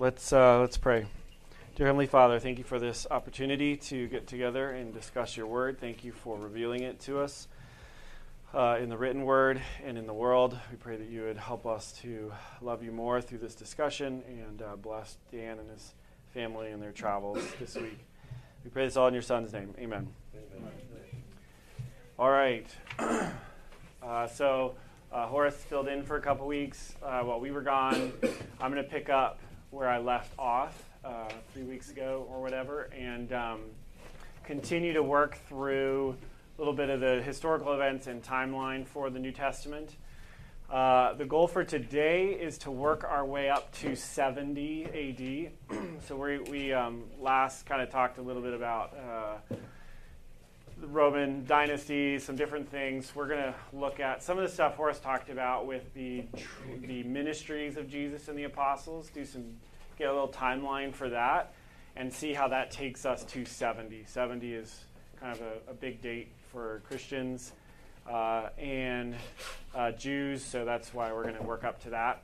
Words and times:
Let's 0.00 0.32
uh, 0.32 0.60
let's 0.60 0.78
pray. 0.78 1.06
Dear 1.74 1.86
Heavenly 1.86 2.06
Father, 2.06 2.38
thank 2.38 2.58
you 2.58 2.62
for 2.62 2.78
this 2.78 3.04
opportunity 3.10 3.76
to 3.76 4.06
get 4.06 4.28
together 4.28 4.70
and 4.70 4.94
discuss 4.94 5.36
your 5.36 5.48
word. 5.48 5.80
Thank 5.80 6.04
you 6.04 6.12
for 6.12 6.38
revealing 6.38 6.84
it 6.84 7.00
to 7.00 7.18
us 7.18 7.48
uh, 8.54 8.78
in 8.80 8.90
the 8.90 8.96
written 8.96 9.24
word 9.24 9.60
and 9.84 9.98
in 9.98 10.06
the 10.06 10.14
world. 10.14 10.56
We 10.70 10.76
pray 10.76 10.94
that 10.94 11.08
you 11.08 11.22
would 11.22 11.36
help 11.36 11.66
us 11.66 11.90
to 12.02 12.32
love 12.62 12.84
you 12.84 12.92
more 12.92 13.20
through 13.20 13.38
this 13.38 13.56
discussion 13.56 14.22
and 14.28 14.62
uh, 14.62 14.76
bless 14.76 15.16
Dan 15.32 15.58
and 15.58 15.68
his 15.68 15.94
family 16.32 16.70
and 16.70 16.80
their 16.80 16.92
travels 16.92 17.44
this 17.58 17.74
week. 17.74 17.98
We 18.62 18.70
pray 18.70 18.84
this 18.84 18.96
all 18.96 19.08
in 19.08 19.14
your 19.14 19.22
Son's 19.24 19.52
name. 19.52 19.74
Amen. 19.80 20.06
Amen. 20.32 20.72
All 22.20 22.30
right. 22.30 22.66
Uh, 24.00 24.28
so 24.28 24.76
uh, 25.12 25.26
Horace 25.26 25.56
filled 25.56 25.88
in 25.88 26.04
for 26.04 26.16
a 26.16 26.20
couple 26.20 26.46
weeks 26.46 26.94
uh, 27.02 27.20
while 27.22 27.40
we 27.40 27.50
were 27.50 27.60
gone. 27.60 28.12
I'm 28.60 28.72
going 28.72 28.82
to 28.82 28.88
pick 28.88 29.10
up 29.10 29.40
where 29.70 29.88
I 29.88 29.98
left 29.98 30.32
off 30.38 30.82
uh, 31.04 31.28
three 31.52 31.64
weeks 31.64 31.90
ago 31.90 32.26
or 32.30 32.40
whatever, 32.40 32.90
and 32.96 33.32
um, 33.32 33.60
continue 34.44 34.92
to 34.92 35.02
work 35.02 35.38
through 35.48 36.16
a 36.56 36.60
little 36.60 36.74
bit 36.74 36.90
of 36.90 37.00
the 37.00 37.22
historical 37.22 37.72
events 37.74 38.06
and 38.06 38.22
timeline 38.22 38.86
for 38.86 39.10
the 39.10 39.18
New 39.18 39.32
Testament. 39.32 39.96
Uh, 40.70 41.14
the 41.14 41.24
goal 41.24 41.48
for 41.48 41.64
today 41.64 42.26
is 42.26 42.58
to 42.58 42.70
work 42.70 43.02
our 43.02 43.24
way 43.24 43.48
up 43.48 43.72
to 43.72 43.94
70 43.94 45.50
AD. 45.70 45.78
so 46.06 46.16
we, 46.16 46.38
we 46.38 46.72
um, 46.72 47.04
last 47.18 47.64
kind 47.64 47.80
of 47.80 47.90
talked 47.90 48.18
a 48.18 48.22
little 48.22 48.42
bit 48.42 48.52
about 48.52 48.94
uh, 48.94 49.54
Roman 50.82 51.44
dynasty, 51.44 52.18
some 52.18 52.36
different 52.36 52.70
things. 52.70 53.12
We're 53.14 53.28
going 53.28 53.42
to 53.42 53.54
look 53.72 54.00
at 54.00 54.22
some 54.22 54.38
of 54.38 54.44
the 54.44 54.52
stuff 54.52 54.76
Horace 54.76 54.98
talked 54.98 55.30
about 55.30 55.66
with 55.66 55.92
the 55.94 56.24
the 56.82 57.02
ministries 57.02 57.76
of 57.76 57.88
Jesus 57.88 58.28
and 58.28 58.38
the 58.38 58.44
apostles. 58.44 59.10
Do 59.12 59.24
some 59.24 59.44
get 59.98 60.08
a 60.08 60.12
little 60.12 60.28
timeline 60.28 60.94
for 60.94 61.08
that, 61.08 61.52
and 61.96 62.12
see 62.12 62.32
how 62.32 62.48
that 62.48 62.70
takes 62.70 63.04
us 63.04 63.24
to 63.24 63.44
70. 63.44 64.04
70 64.06 64.54
is 64.54 64.84
kind 65.20 65.32
of 65.34 65.42
a, 65.42 65.70
a 65.70 65.74
big 65.74 66.00
date 66.00 66.30
for 66.52 66.80
Christians 66.86 67.52
uh, 68.08 68.48
and 68.58 69.16
uh, 69.74 69.92
Jews, 69.92 70.44
so 70.44 70.64
that's 70.64 70.94
why 70.94 71.12
we're 71.12 71.24
going 71.24 71.36
to 71.36 71.42
work 71.42 71.64
up 71.64 71.82
to 71.82 71.90
that. 71.90 72.22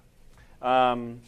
Um, 0.63 1.21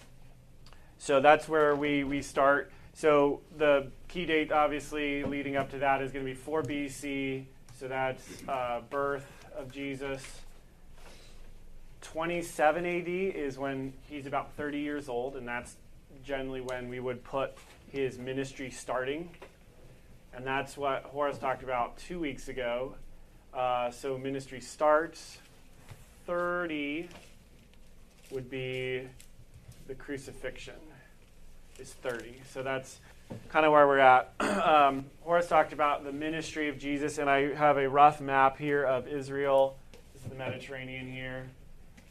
so 0.98 1.20
that's 1.20 1.48
where 1.48 1.74
we 1.74 2.04
we 2.04 2.22
start. 2.22 2.70
So 2.96 3.42
the 3.58 3.88
key 4.08 4.24
date, 4.24 4.50
obviously, 4.50 5.22
leading 5.22 5.54
up 5.54 5.70
to 5.72 5.78
that 5.80 6.00
is 6.00 6.12
going 6.12 6.24
to 6.24 6.32
be 6.32 6.34
4 6.34 6.62
BC. 6.62 7.44
So 7.78 7.88
that's 7.88 8.26
uh, 8.48 8.80
birth 8.88 9.30
of 9.54 9.70
Jesus. 9.70 10.24
27 12.00 12.86
AD 12.86 13.06
is 13.06 13.58
when 13.58 13.92
he's 14.08 14.24
about 14.24 14.50
30 14.54 14.78
years 14.78 15.10
old, 15.10 15.36
and 15.36 15.46
that's 15.46 15.76
generally 16.24 16.62
when 16.62 16.88
we 16.88 16.98
would 16.98 17.22
put 17.22 17.52
his 17.92 18.16
ministry 18.16 18.70
starting. 18.70 19.28
And 20.32 20.46
that's 20.46 20.78
what 20.78 21.02
Horace 21.02 21.36
talked 21.36 21.62
about 21.62 21.98
two 21.98 22.18
weeks 22.18 22.48
ago. 22.48 22.94
Uh, 23.52 23.90
so 23.90 24.16
ministry 24.16 24.62
starts. 24.62 25.36
30 26.26 27.10
would 28.30 28.48
be 28.48 29.06
the 29.86 29.94
crucifixion 29.94 30.76
is 31.78 31.92
30. 31.92 32.40
So 32.52 32.62
that's 32.62 32.98
kind 33.48 33.66
of 33.66 33.72
where 33.72 33.86
we're 33.86 33.98
at. 33.98 34.32
um, 34.40 35.04
Horace 35.22 35.48
talked 35.48 35.72
about 35.72 36.04
the 36.04 36.12
ministry 36.12 36.68
of 36.68 36.78
Jesus, 36.78 37.18
and 37.18 37.28
I 37.28 37.54
have 37.54 37.76
a 37.76 37.88
rough 37.88 38.20
map 38.20 38.58
here 38.58 38.84
of 38.84 39.08
Israel. 39.08 39.76
This 40.14 40.22
is 40.22 40.30
the 40.30 40.36
Mediterranean 40.36 41.10
here. 41.10 41.46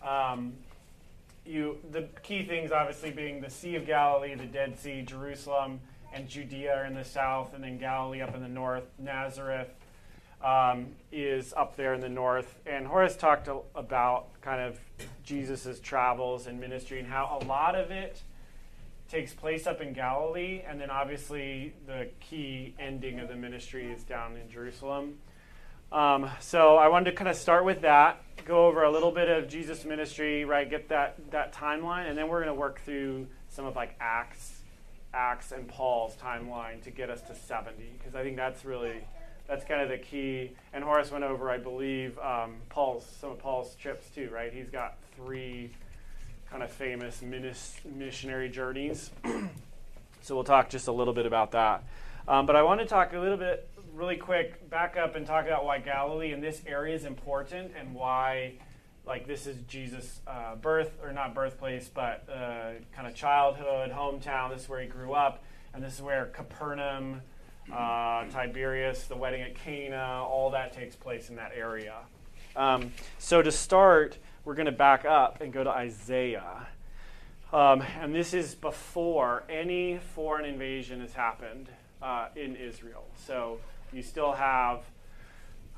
Um, 0.04 0.54
you, 1.46 1.78
the 1.92 2.08
key 2.24 2.44
things, 2.44 2.72
obviously, 2.72 3.12
being 3.12 3.42
the 3.42 3.50
Sea 3.50 3.76
of 3.76 3.86
Galilee, 3.86 4.36
the 4.36 4.46
Dead 4.46 4.80
Sea, 4.80 5.04
Jerusalem, 5.04 5.80
and 6.14 6.28
Judea 6.28 6.74
are 6.76 6.86
in 6.86 6.96
the 6.96 7.04
south, 7.04 7.54
and 7.54 7.64
then 7.64 7.78
Galilee 7.78 8.22
up 8.22 8.36
in 8.36 8.42
the 8.42 8.48
north. 8.48 8.86
Nazareth 8.98 9.70
um, 10.44 10.88
is 11.12 11.54
up 11.56 11.76
there 11.76 11.94
in 11.94 12.02
the 12.02 12.10
north. 12.10 12.56
And 12.66 12.88
Horace 12.88 13.16
talked 13.16 13.48
about 13.76 14.28
kind 14.42 14.62
of 14.62 14.80
Jesus' 15.24 15.80
travels 15.80 16.48
and 16.48 16.60
ministry 16.60 17.00
and 17.00 17.08
how 17.08 17.40
a 17.42 17.46
lot 17.46 17.76
of 17.76 17.92
it 17.92 18.22
takes 19.10 19.34
place 19.34 19.68
up 19.68 19.82
in 19.82 19.94
Galilee, 19.94 20.62
and 20.68 20.80
then 20.80 20.90
obviously 20.90 21.74
the 21.86 22.10
key 22.20 22.74
ending 22.80 23.20
of 23.20 23.28
the 23.28 23.36
ministry 23.36 23.92
is 23.92 24.04
down 24.04 24.36
in 24.38 24.50
Jerusalem. 24.50 25.20
Um, 25.92 26.30
so 26.40 26.78
I 26.78 26.88
wanted 26.88 27.12
to 27.12 27.16
kind 27.16 27.30
of 27.30 27.36
start 27.36 27.64
with 27.64 27.82
that, 27.82 28.22
go 28.46 28.66
over 28.68 28.84
a 28.84 28.92
little 28.92 29.12
bit 29.12 29.30
of 29.30 29.48
Jesus' 29.48 29.86
ministry, 29.86 30.44
right? 30.44 30.70
Get 30.70 30.90
that 30.90 31.32
that 31.32 31.54
timeline, 31.54 32.10
and 32.10 32.18
then 32.18 32.28
we're 32.28 32.44
going 32.44 32.54
to 32.54 32.60
work 32.60 32.82
through 32.82 33.28
some 33.50 33.66
of 33.66 33.76
like 33.76 33.96
Acts, 34.00 34.62
Acts 35.14 35.52
and 35.52 35.68
Paul's 35.68 36.16
timeline 36.16 36.82
to 36.84 36.92
get 36.92 37.10
us 37.10 37.22
to 37.24 37.36
70, 37.36 37.84
because 37.98 38.16
I 38.16 38.24
think 38.24 38.36
that's 38.36 38.66
really 38.66 39.06
that's 39.48 39.64
kind 39.64 39.82
of 39.82 39.90
the 39.90 39.98
key. 39.98 40.52
And 40.74 40.84
Horace 40.84 41.12
went 41.12 41.24
over, 41.24 41.52
I 41.52 41.60
believe, 41.60 42.18
um, 42.20 42.56
Paul's 42.70 43.06
some 43.22 43.32
of 43.32 43.40
Paul's 43.40 43.76
trips 43.76 44.10
too, 44.10 44.30
right? 44.34 44.52
He's 44.52 44.70
got 44.70 44.98
three 45.16 45.72
kind 46.50 46.64
of 46.64 46.72
famous 46.72 47.22
missionary 47.22 48.50
journeys. 48.50 49.12
so 50.22 50.36
we'll 50.36 50.44
talk 50.44 50.70
just 50.70 50.88
a 50.88 50.92
little 50.92 51.14
bit 51.14 51.26
about 51.26 51.52
that. 51.52 51.84
Um, 52.28 52.46
but 52.46 52.56
I 52.56 52.64
want 52.64 52.80
to 52.80 52.86
talk 52.86 53.14
a 53.14 53.20
little 53.20 53.38
bit, 53.38 53.70
really 53.94 54.18
quick, 54.18 54.70
back 54.70 54.98
up 54.98 55.16
and 55.16 55.26
talk 55.26 55.46
about 55.46 55.66
why 55.66 55.80
Galilee 55.80 56.32
and 56.32 56.42
this 56.42 56.62
area 56.66 56.96
is 56.96 57.06
important 57.06 57.72
and 57.78 57.94
why, 57.94 58.54
like, 59.06 59.28
this 59.28 59.46
is 59.46 59.58
Jesus' 59.68 60.22
uh, 60.26 60.56
birth, 60.56 60.98
or 61.04 61.12
not 61.14 61.36
birthplace, 61.36 61.90
but 61.94 62.28
uh, 62.30 62.72
kind 62.96 63.08
of 63.08 63.14
childhood, 63.14 63.92
hometown. 63.92 64.52
This 64.52 64.64
is 64.64 64.70
where 64.70 64.82
he 64.82 64.88
grew 64.88 65.14
up. 65.14 65.44
And 65.74 65.84
this 65.84 65.94
is 65.94 66.02
where 66.02 66.28
Capernaum, 66.28 67.22
uh, 67.72 68.26
Tiberias, 68.26 69.08
the 69.08 69.16
wedding 69.16 69.42
at 69.42 69.56
Cana, 69.56 70.24
all 70.24 70.50
that 70.52 70.72
takes 70.72 70.96
place 70.96 71.30
in 71.30 71.36
that 71.36 71.52
area. 71.56 71.96
Um, 72.56 72.94
so 73.20 73.42
to 73.42 73.52
start, 73.52 74.18
we're 74.46 74.54
going 74.54 74.68
to 74.68 74.72
back 74.72 75.04
up 75.06 75.42
and 75.42 75.52
go 75.52 75.64
to 75.64 75.70
Isaiah. 75.70 76.68
Um, 77.52 77.84
and 78.00 78.14
this 78.14 78.34
is 78.34 78.54
before 78.56 79.44
any 79.50 80.00
foreign 80.14 80.46
invasion 80.46 81.02
has 81.02 81.14
happened 81.14 81.68
uh, 82.02 82.28
in 82.36 82.56
Israel. 82.56 83.06
So 83.26 83.60
you 83.92 84.04
still 84.04 84.34
have 84.34 84.84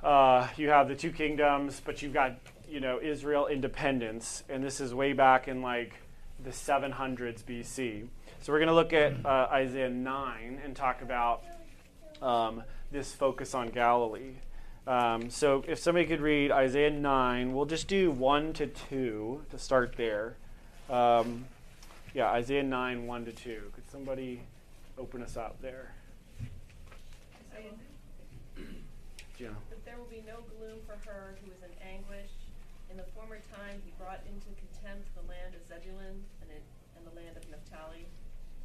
uh, 0.03 0.47
you 0.57 0.69
have 0.69 0.87
the 0.87 0.95
two 0.95 1.11
kingdoms, 1.11 1.81
but 1.83 2.01
you've 2.01 2.13
got 2.13 2.37
you 2.69 2.79
know 2.79 2.99
Israel 3.01 3.47
independence, 3.47 4.43
and 4.49 4.63
this 4.63 4.79
is 4.79 4.93
way 4.93 5.13
back 5.13 5.47
in 5.47 5.61
like 5.61 5.93
the 6.43 6.51
700s 6.51 7.43
BC. 7.43 8.07
So 8.41 8.53
we're 8.53 8.59
going 8.59 8.67
to 8.67 8.75
look 8.75 8.93
at 8.93 9.25
uh, 9.25 9.47
Isaiah 9.51 9.89
9 9.89 10.61
and 10.63 10.75
talk 10.75 11.01
about 11.01 11.43
um, 12.21 12.63
this 12.91 13.11
focus 13.11 13.55
on 13.55 13.69
Galilee. 13.69 14.35
Um, 14.87 15.29
so 15.29 15.65
if 15.67 15.79
somebody 15.79 16.05
could 16.07 16.21
read 16.21 16.49
Isaiah 16.49 16.89
9, 16.89 17.51
we'll 17.51 17.65
just 17.65 17.89
do 17.89 18.09
1 18.09 18.53
to 18.53 18.67
2 18.67 19.43
to 19.51 19.59
start 19.59 19.95
there. 19.97 20.37
Um, 20.89 21.43
yeah, 22.15 22.31
Isaiah 22.31 22.63
9, 22.63 23.05
1 23.05 23.25
to 23.25 23.33
2. 23.33 23.61
Could 23.75 23.91
somebody 23.91 24.43
open 24.97 25.21
us 25.21 25.35
up 25.35 25.61
there? 25.61 25.93
Yeah. 29.37 29.53
But 29.69 29.85
there 29.85 29.93
will 30.01 30.09
be 30.09 30.25
no 30.25 30.41
gloom 30.57 30.81
for 30.89 30.97
her 31.05 31.37
who 31.45 31.53
is 31.53 31.61
in 31.61 31.69
anguish. 31.77 32.33
In 32.89 32.97
the 32.97 33.05
former 33.13 33.37
time, 33.53 33.77
he 33.85 33.93
brought 34.01 34.25
into 34.25 34.49
contempt 34.57 35.13
the 35.13 35.21
land 35.29 35.53
of 35.53 35.61
Zebulun 35.69 36.25
and, 36.41 36.49
it, 36.49 36.65
and 36.97 37.05
the 37.05 37.13
land 37.13 37.37
of 37.37 37.45
Naphtali. 37.45 38.09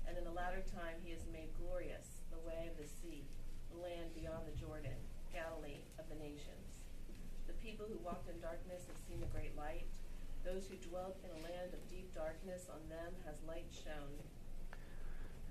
And 0.08 0.16
in 0.16 0.24
the 0.24 0.32
latter 0.32 0.64
time, 0.72 0.96
he 1.04 1.12
has 1.12 1.20
made 1.28 1.52
glorious 1.60 2.24
the 2.32 2.40
way 2.48 2.72
of 2.72 2.80
the 2.80 2.88
sea, 2.88 3.20
the 3.68 3.84
land 3.84 4.16
beyond 4.16 4.48
the 4.48 4.56
Jordan, 4.56 4.96
Galilee 5.28 5.81
the 6.12 6.24
nations. 6.24 6.84
The 7.46 7.52
people 7.54 7.86
who 7.88 7.98
walked 8.04 8.28
in 8.28 8.40
darkness 8.40 8.82
have 8.86 9.00
seen 9.08 9.22
a 9.22 9.30
great 9.34 9.56
light. 9.56 9.86
Those 10.44 10.66
who 10.68 10.76
dwelt 10.88 11.16
in 11.24 11.30
a 11.30 11.42
land 11.44 11.72
of 11.72 11.88
deep 11.88 12.14
darkness, 12.14 12.66
on 12.72 12.80
them 12.88 13.12
has 13.26 13.36
light 13.46 13.66
shone. 13.70 14.18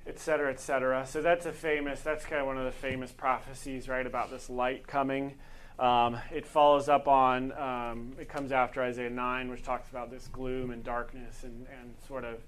Et 0.05 0.19
cetera, 0.19 0.51
et 0.51 0.59
cetera. 0.59 1.05
So 1.05 1.21
that's 1.21 1.45
a 1.45 1.51
famous, 1.51 2.01
that's 2.01 2.25
kind 2.25 2.41
of 2.41 2.47
one 2.47 2.57
of 2.57 2.65
the 2.65 2.71
famous 2.71 3.11
prophecies, 3.11 3.87
right, 3.87 4.05
about 4.05 4.31
this 4.31 4.49
light 4.49 4.87
coming. 4.87 5.35
Um, 5.79 6.17
it 6.31 6.45
follows 6.45 6.89
up 6.89 7.07
on, 7.07 7.51
um, 7.53 8.13
it 8.19 8.27
comes 8.27 8.51
after 8.51 8.83
Isaiah 8.83 9.09
9, 9.09 9.49
which 9.49 9.63
talks 9.63 9.89
about 9.89 10.11
this 10.11 10.27
gloom 10.27 10.71
and 10.71 10.83
darkness 10.83 11.43
and, 11.43 11.65
and 11.79 11.93
sort 12.07 12.25
of 12.25 12.43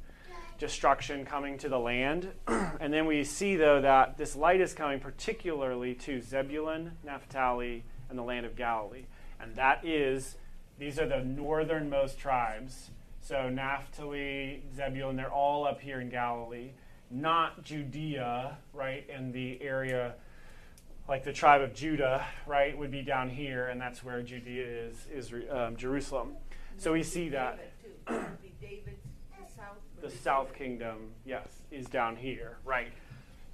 destruction 0.59 1.25
coming 1.25 1.57
to 1.59 1.69
the 1.69 1.79
land. 1.79 2.29
and 2.47 2.93
then 2.93 3.05
we 3.05 3.23
see, 3.23 3.55
though, 3.55 3.81
that 3.81 4.17
this 4.17 4.35
light 4.35 4.61
is 4.61 4.73
coming 4.73 4.99
particularly 4.99 5.95
to 5.95 6.21
Zebulun, 6.21 6.91
Naphtali, 7.03 7.83
and 8.13 8.19
the 8.19 8.23
land 8.23 8.45
of 8.45 8.55
Galilee. 8.55 9.05
And 9.39 9.55
that 9.55 9.83
is, 9.83 10.35
these 10.77 10.99
are 10.99 11.07
the 11.07 11.23
northernmost 11.23 12.19
tribes. 12.19 12.91
So 13.21 13.49
Naphtali, 13.49 14.63
Zebulun, 14.75 15.15
they're 15.15 15.31
all 15.31 15.65
up 15.65 15.81
here 15.81 15.99
in 15.99 16.09
Galilee, 16.09 16.69
not 17.09 17.63
Judea, 17.63 18.57
right, 18.73 19.09
in 19.09 19.31
the 19.31 19.61
area 19.61 20.13
like 21.07 21.23
the 21.23 21.33
tribe 21.33 21.61
of 21.61 21.73
Judah, 21.73 22.25
right, 22.45 22.77
would 22.77 22.91
be 22.91 23.01
down 23.01 23.29
here, 23.29 23.67
and 23.67 23.81
that's 23.81 24.03
where 24.03 24.21
Judea 24.21 24.65
is, 24.65 25.07
is 25.13 25.33
um, 25.51 25.75
Jerusalem. 25.75 26.33
So 26.77 26.93
we 26.93 27.03
see 27.03 27.29
that. 27.29 27.59
the 30.01 30.09
south 30.09 30.53
kingdom, 30.53 31.11
yes, 31.25 31.47
is 31.71 31.87
down 31.87 32.15
here, 32.15 32.57
right? 32.63 32.91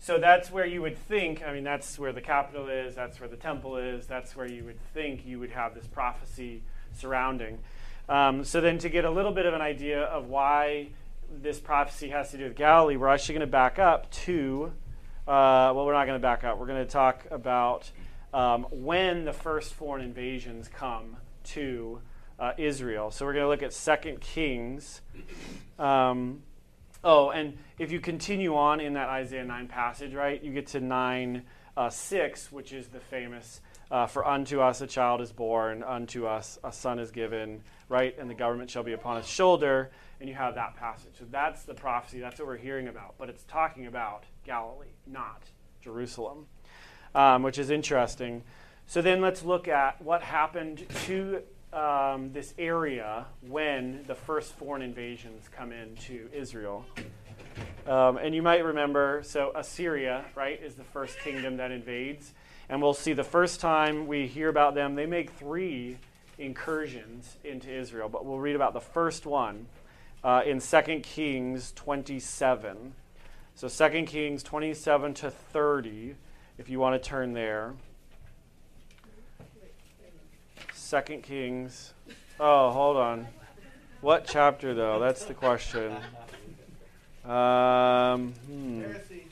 So 0.01 0.17
that's 0.17 0.49
where 0.49 0.65
you 0.65 0.81
would 0.81 0.97
think, 0.97 1.43
I 1.43 1.53
mean, 1.53 1.65
that's 1.65 1.99
where 1.99 2.13
the 2.13 2.21
capital 2.21 2.69
is, 2.69 2.95
that's 2.95 3.19
where 3.19 3.27
the 3.27 3.35
temple 3.35 3.75
is, 3.75 4.07
that's 4.07 4.33
where 4.35 4.47
you 4.47 4.63
would 4.63 4.79
think 4.93 5.25
you 5.25 5.39
would 5.39 5.51
have 5.51 5.75
this 5.75 5.87
prophecy 5.87 6.63
surrounding. 6.93 7.59
Um, 8.07 8.43
so 8.43 8.61
then, 8.61 8.77
to 8.79 8.89
get 8.89 9.05
a 9.05 9.11
little 9.11 9.33
bit 9.33 9.45
of 9.45 9.53
an 9.53 9.61
idea 9.61 10.03
of 10.03 10.27
why 10.27 10.87
this 11.41 11.59
prophecy 11.59 12.09
has 12.09 12.31
to 12.31 12.37
do 12.37 12.45
with 12.45 12.55
Galilee, 12.55 12.95
we're 12.95 13.09
actually 13.09 13.35
going 13.35 13.47
to 13.47 13.51
back 13.51 13.77
up 13.77 14.09
to, 14.11 14.71
uh, 15.27 15.75
well, 15.75 15.85
we're 15.85 15.93
not 15.93 16.07
going 16.07 16.19
to 16.19 16.21
back 16.23 16.43
up. 16.43 16.57
We're 16.57 16.65
going 16.65 16.83
to 16.83 16.91
talk 16.91 17.25
about 17.29 17.91
um, 18.33 18.65
when 18.71 19.25
the 19.25 19.33
first 19.33 19.73
foreign 19.73 20.03
invasions 20.03 20.69
come 20.69 21.17
to 21.43 21.99
uh, 22.39 22.53
Israel. 22.57 23.11
So 23.11 23.25
we're 23.25 23.33
going 23.33 23.45
to 23.45 23.49
look 23.49 23.63
at 23.63 23.73
Second 23.73 24.21
Kings. 24.21 25.01
Um, 25.77 26.41
oh, 27.03 27.29
and 27.29 27.57
if 27.77 27.91
you 27.91 27.99
continue 27.99 28.55
on 28.55 28.79
in 28.79 28.93
that 28.93 29.09
Isaiah 29.09 29.45
9 29.45 29.67
passage, 29.67 30.13
right, 30.13 30.41
you 30.43 30.53
get 30.53 30.67
to 30.67 30.79
9 30.79 31.43
uh, 31.77 31.89
6, 31.89 32.51
which 32.51 32.73
is 32.73 32.87
the 32.87 32.99
famous, 32.99 33.61
uh, 33.91 34.05
For 34.05 34.27
unto 34.27 34.61
us 34.61 34.81
a 34.81 34.87
child 34.87 35.21
is 35.21 35.31
born, 35.31 35.81
unto 35.81 36.25
us 36.25 36.59
a 36.63 36.71
son 36.71 36.99
is 36.99 37.11
given, 37.11 37.63
right, 37.87 38.15
and 38.19 38.29
the 38.29 38.35
government 38.35 38.69
shall 38.69 38.83
be 38.83 38.93
upon 38.93 39.17
his 39.17 39.27
shoulder. 39.27 39.91
And 40.19 40.27
you 40.27 40.35
have 40.35 40.55
that 40.55 40.75
passage. 40.75 41.13
So 41.17 41.25
that's 41.31 41.63
the 41.63 41.73
prophecy. 41.73 42.19
That's 42.19 42.39
what 42.39 42.47
we're 42.47 42.57
hearing 42.57 42.89
about. 42.89 43.15
But 43.17 43.29
it's 43.29 43.43
talking 43.45 43.87
about 43.87 44.25
Galilee, 44.45 44.87
not 45.07 45.43
Jerusalem, 45.81 46.47
um, 47.15 47.41
which 47.41 47.57
is 47.57 47.69
interesting. 47.69 48.43
So 48.85 49.01
then 49.01 49.21
let's 49.21 49.43
look 49.43 49.67
at 49.69 50.01
what 50.01 50.21
happened 50.21 50.85
to 51.05 51.43
um, 51.73 52.31
this 52.31 52.53
area 52.57 53.25
when 53.41 54.03
the 54.07 54.15
first 54.15 54.53
foreign 54.53 54.81
invasions 54.81 55.49
come 55.55 55.71
into 55.71 56.29
Israel. 56.33 56.85
Um, 57.87 58.17
and 58.17 58.35
you 58.35 58.41
might 58.41 58.63
remember, 58.63 59.21
so 59.23 59.51
Assyria, 59.55 60.25
right, 60.35 60.61
is 60.61 60.75
the 60.75 60.83
first 60.83 61.19
kingdom 61.19 61.57
that 61.57 61.71
invades. 61.71 62.33
And 62.69 62.81
we'll 62.81 62.93
see 62.93 63.13
the 63.13 63.23
first 63.23 63.59
time 63.59 64.07
we 64.07 64.27
hear 64.27 64.49
about 64.49 64.75
them, 64.75 64.95
they 64.95 65.05
make 65.05 65.31
three 65.31 65.97
incursions 66.37 67.37
into 67.43 67.71
Israel. 67.71 68.09
But 68.09 68.25
we'll 68.25 68.39
read 68.39 68.55
about 68.55 68.73
the 68.73 68.81
first 68.81 69.25
one 69.25 69.67
uh, 70.23 70.43
in 70.45 70.59
2 70.59 70.99
Kings 71.01 71.71
27. 71.73 72.93
So 73.55 73.67
2 73.67 74.05
Kings 74.05 74.43
27 74.43 75.13
to 75.15 75.31
30, 75.31 76.15
if 76.57 76.69
you 76.69 76.79
want 76.79 77.01
to 77.01 77.09
turn 77.09 77.33
there. 77.33 77.73
Second 80.89 81.21
Kings. 81.21 81.93
Oh, 82.39 82.71
hold 82.71 82.97
on. 82.97 83.27
What 84.01 84.25
chapter 84.27 84.73
though? 84.73 84.97
That's 84.97 85.23
the 85.25 85.35
question. 85.35 85.95
Um, 87.23 88.33
hmm, 88.47 88.81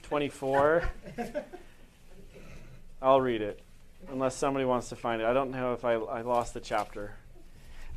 24. 0.03 0.87
I'll 3.01 3.19
read 3.19 3.41
it, 3.41 3.59
unless 4.11 4.35
somebody 4.35 4.65
wants 4.65 4.89
to 4.89 4.95
find 4.95 5.19
it. 5.19 5.25
I 5.25 5.33
don't 5.33 5.49
know 5.49 5.73
if 5.73 5.83
I, 5.83 5.93
I 5.93 6.21
lost 6.21 6.53
the 6.53 6.59
chapter. 6.59 7.13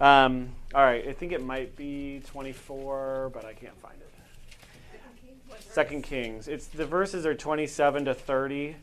Um, 0.01 0.53
all 0.75 0.83
right, 0.83 1.07
I 1.07 1.13
think 1.13 1.33
it 1.33 1.45
might 1.45 1.77
be 1.77 2.23
24, 2.29 3.31
but 3.35 3.45
I 3.45 3.53
can't 3.53 3.79
find 3.79 3.97
it. 4.01 5.61
Second 5.71 6.05
Kings. 6.05 6.49
It's 6.49 6.67
the 6.67 6.87
verses 6.87 7.27
are 7.27 7.35
27 7.35 8.07
to 8.07 8.15
30. 8.15 8.77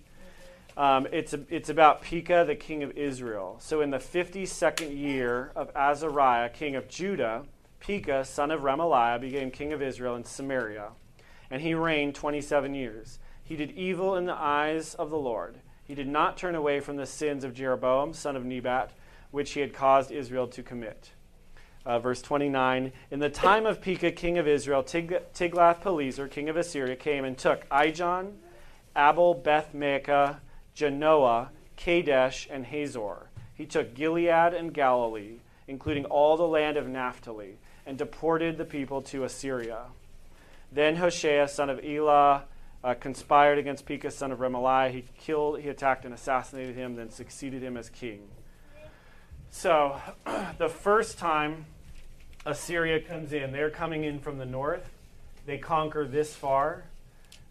Um, 0.78 1.08
it's, 1.12 1.34
it's 1.50 1.70
about 1.70 2.04
Pekah, 2.04 2.46
the 2.46 2.56
king 2.56 2.84
of 2.84 2.96
Israel. 2.96 3.58
So, 3.60 3.82
in 3.82 3.90
the 3.90 3.98
52nd 3.98 4.96
year 4.96 5.52
of 5.56 5.72
Azariah, 5.76 6.50
king 6.50 6.76
of 6.76 6.88
Judah, 6.88 7.46
Pekah, 7.80 8.24
son 8.26 8.52
of 8.52 8.62
Remaliah, 8.62 9.20
became 9.20 9.50
king 9.50 9.74
of 9.74 9.82
Israel 9.82 10.16
in 10.16 10.24
Samaria. 10.24 10.90
And 11.50 11.64
he 11.64 11.74
reigned 11.74 12.14
27 12.14 12.76
years. 12.76 13.18
He 13.44 13.56
did 13.56 13.72
evil 13.72 14.16
in 14.16 14.26
the 14.26 14.36
eyes 14.36 14.94
of 14.94 15.10
the 15.10 15.18
Lord. 15.18 15.58
He 15.84 15.96
did 15.96 16.08
not 16.08 16.38
turn 16.38 16.54
away 16.54 16.80
from 16.80 16.98
the 16.98 17.08
sins 17.08 17.44
of 17.44 17.56
Jeroboam, 17.56 18.14
son 18.14 18.36
of 18.36 18.46
Nebat, 18.46 18.92
which 19.32 19.54
he 19.54 19.62
had 19.62 19.74
caused 19.74 20.12
Israel 20.12 20.48
to 20.50 20.62
commit. 20.62 21.12
Uh, 21.88 21.98
verse 21.98 22.22
29 22.22 22.92
In 23.10 23.20
the 23.20 23.30
time 23.32 23.66
of 23.66 23.82
Pekah, 23.82 24.12
king 24.12 24.38
of 24.38 24.48
Israel, 24.48 24.84
Tig- 24.84 25.24
Tiglath-Pileser, 25.34 26.28
king 26.28 26.50
of 26.50 26.58
Assyria, 26.58 26.96
came 26.96 27.26
and 27.26 27.36
took 27.36 27.68
Ijon, 27.70 28.34
Abel, 28.96 29.34
Beth 29.34 29.74
Maacah, 29.74 30.40
Janoah, 30.78 31.50
Kadesh, 31.76 32.48
and 32.52 32.66
Hazor. 32.66 33.30
He 33.54 33.66
took 33.66 33.96
Gilead 33.96 34.54
and 34.54 34.74
Galilee, 34.74 35.40
including 35.68 36.06
all 36.06 36.38
the 36.38 36.48
land 36.48 36.78
of 36.78 36.88
Naphtali, 36.88 37.58
and 37.86 37.98
deported 37.98 38.58
the 38.58 38.66
people 38.66 39.02
to 39.04 39.24
Assyria. 39.24 39.86
Then 40.72 40.98
Hoshea, 40.98 41.48
son 41.48 41.70
of 41.70 41.84
Elah, 41.84 42.44
uh, 42.84 42.94
conspired 42.94 43.58
against 43.58 43.86
Pekah, 43.86 44.12
son 44.12 44.32
of 44.32 44.40
Remaliah. 44.40 44.92
He 44.92 45.06
killed, 45.18 45.60
he 45.60 45.70
attacked 45.70 46.06
and 46.06 46.14
assassinated 46.14 46.76
him, 46.76 46.96
then 46.96 47.10
succeeded 47.10 47.64
him 47.64 47.76
as 47.76 47.90
king. 47.90 48.28
So, 49.50 50.00
the 50.58 50.70
first 50.70 51.18
time 51.18 51.66
Assyria 52.46 53.02
comes 53.02 53.34
in, 53.34 53.52
they're 53.52 53.72
coming 53.72 54.04
in 54.04 54.20
from 54.20 54.38
the 54.38 54.46
north. 54.46 54.94
They 55.46 55.58
conquer 55.58 56.06
this 56.06 56.36
far. 56.36 56.84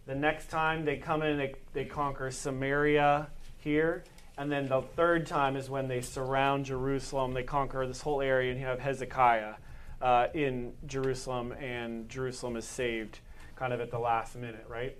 The 0.07 0.15
next 0.15 0.49
time 0.49 0.85
they 0.85 0.95
come 0.95 1.21
in, 1.21 1.37
they, 1.37 1.53
they 1.73 1.83
conquer 1.83 2.31
Samaria 2.31 3.27
here. 3.57 4.05
And 4.37 4.49
then 4.49 4.69
the 4.69 4.81
third 4.81 5.27
time 5.27 5.57
is 5.57 5.69
when 5.69 5.89
they 5.89 5.99
surround 5.99 6.65
Jerusalem. 6.65 7.33
They 7.33 7.43
conquer 7.43 7.85
this 7.85 7.99
whole 7.99 8.21
area, 8.21 8.51
and 8.51 8.59
you 8.59 8.67
have 8.67 8.79
Hezekiah 8.79 9.55
uh, 10.01 10.27
in 10.33 10.71
Jerusalem, 10.85 11.51
and 11.51 12.07
Jerusalem 12.07 12.55
is 12.55 12.63
saved 12.63 13.19
kind 13.57 13.73
of 13.73 13.81
at 13.81 13.91
the 13.91 13.99
last 13.99 14.37
minute, 14.37 14.65
right? 14.69 14.95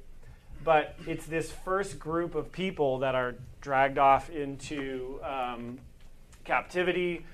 But 0.65 0.95
it's 1.07 1.25
this 1.25 1.51
first 1.51 1.99
group 1.99 2.35
of 2.35 2.51
people 2.51 2.99
that 2.99 3.15
are 3.15 3.35
dragged 3.61 3.97
off 3.97 4.29
into 4.29 5.21
um, 5.23 5.79
captivity. 6.43 7.25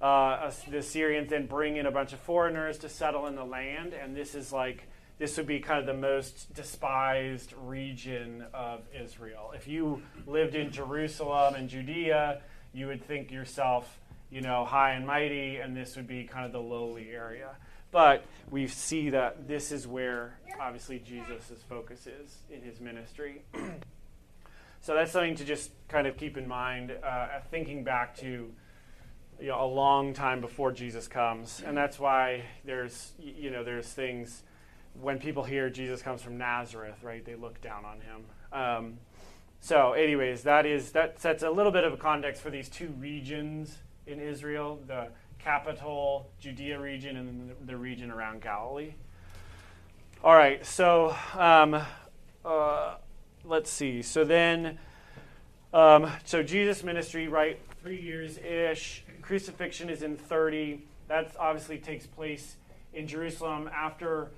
Uh, 0.00 0.50
the 0.68 0.82
Syrians 0.82 1.30
then 1.30 1.46
bring 1.46 1.76
in 1.76 1.86
a 1.86 1.92
bunch 1.92 2.12
of 2.12 2.18
foreigners 2.18 2.78
to 2.78 2.88
settle 2.88 3.26
in 3.28 3.36
the 3.36 3.44
land, 3.44 3.92
and 3.92 4.16
this 4.16 4.34
is 4.34 4.52
like 4.52 4.88
this 5.20 5.36
would 5.36 5.46
be 5.46 5.60
kind 5.60 5.78
of 5.78 5.84
the 5.84 5.92
most 5.92 6.52
despised 6.54 7.52
region 7.64 8.42
of 8.54 8.80
Israel. 8.98 9.52
If 9.54 9.68
you 9.68 10.00
lived 10.26 10.54
in 10.54 10.72
Jerusalem 10.72 11.54
and 11.56 11.68
Judea, 11.68 12.40
you 12.72 12.86
would 12.86 13.04
think 13.04 13.30
yourself, 13.30 14.00
you 14.30 14.40
know, 14.40 14.64
high 14.64 14.92
and 14.92 15.06
mighty, 15.06 15.56
and 15.56 15.76
this 15.76 15.94
would 15.96 16.06
be 16.06 16.24
kind 16.24 16.46
of 16.46 16.52
the 16.52 16.60
lowly 16.60 17.10
area. 17.10 17.50
But 17.90 18.24
we 18.50 18.66
see 18.66 19.10
that 19.10 19.46
this 19.46 19.72
is 19.72 19.86
where 19.86 20.38
obviously 20.58 20.98
Jesus' 21.00 21.62
focus 21.68 22.06
is 22.06 22.38
in 22.50 22.62
his 22.62 22.80
ministry. 22.80 23.42
so 24.80 24.94
that's 24.94 25.12
something 25.12 25.34
to 25.34 25.44
just 25.44 25.70
kind 25.88 26.06
of 26.06 26.16
keep 26.16 26.38
in 26.38 26.48
mind, 26.48 26.94
uh, 27.04 27.40
thinking 27.50 27.84
back 27.84 28.16
to 28.20 28.50
you 29.38 29.48
know, 29.48 29.62
a 29.62 29.68
long 29.68 30.14
time 30.14 30.40
before 30.40 30.72
Jesus 30.72 31.08
comes, 31.08 31.62
and 31.66 31.76
that's 31.76 31.98
why 31.98 32.44
there's 32.64 33.12
you 33.18 33.50
know 33.50 33.62
there's 33.62 33.86
things 33.86 34.44
when 34.94 35.18
people 35.18 35.44
hear 35.44 35.70
Jesus 35.70 36.02
comes 36.02 36.22
from 36.22 36.38
Nazareth, 36.38 37.02
right, 37.02 37.24
they 37.24 37.34
look 37.34 37.60
down 37.60 37.84
on 37.84 38.00
him. 38.00 38.24
Um, 38.52 38.98
so, 39.60 39.92
anyways, 39.92 40.42
that 40.44 40.66
is 40.66 40.92
that 40.92 41.20
sets 41.20 41.42
a 41.42 41.50
little 41.50 41.72
bit 41.72 41.84
of 41.84 41.92
a 41.92 41.96
context 41.96 42.42
for 42.42 42.50
these 42.50 42.68
two 42.68 42.88
regions 42.98 43.78
in 44.06 44.18
Israel: 44.18 44.80
the 44.86 45.08
capital 45.38 46.30
Judea 46.40 46.78
region 46.78 47.16
and 47.16 47.54
the 47.66 47.76
region 47.76 48.10
around 48.10 48.42
Galilee. 48.42 48.94
All 50.24 50.34
right, 50.34 50.64
so 50.64 51.14
um, 51.34 51.80
uh, 52.44 52.96
let's 53.44 53.70
see. 53.70 54.02
So 54.02 54.24
then, 54.24 54.78
um, 55.72 56.10
so 56.24 56.42
Jesus' 56.42 56.82
ministry, 56.82 57.28
right, 57.28 57.58
three 57.82 58.00
years 58.00 58.38
ish. 58.38 59.04
Crucifixion 59.22 59.88
is 59.88 60.02
in 60.02 60.16
thirty. 60.16 60.86
That 61.08 61.34
obviously 61.38 61.78
takes 61.78 62.06
place 62.06 62.56
in 62.92 63.06
Jerusalem 63.06 63.68
after 63.74 64.30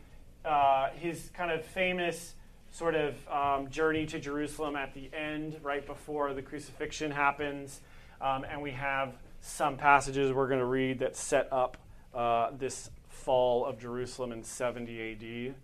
uh, 0.44 0.90
his 0.90 1.30
kind 1.34 1.50
of 1.50 1.64
famous 1.64 2.34
sort 2.72 2.94
of 2.94 3.14
um, 3.28 3.68
journey 3.68 4.06
to 4.06 4.18
Jerusalem 4.18 4.76
at 4.76 4.94
the 4.94 5.10
end, 5.12 5.56
right 5.62 5.86
before 5.86 6.32
the 6.34 6.42
crucifixion 6.42 7.10
happens. 7.10 7.80
Um, 8.20 8.44
and 8.44 8.62
we 8.62 8.70
have 8.72 9.14
some 9.40 9.76
passages 9.76 10.32
we're 10.32 10.48
going 10.48 10.60
to 10.60 10.66
read 10.66 11.00
that 11.00 11.16
set 11.16 11.52
up 11.52 11.76
uh, 12.14 12.50
this 12.58 12.90
fall 13.08 13.66
of 13.66 13.78
Jerusalem 13.78 14.32
in 14.32 14.42
70 14.42 15.12
AD. 15.12 15.54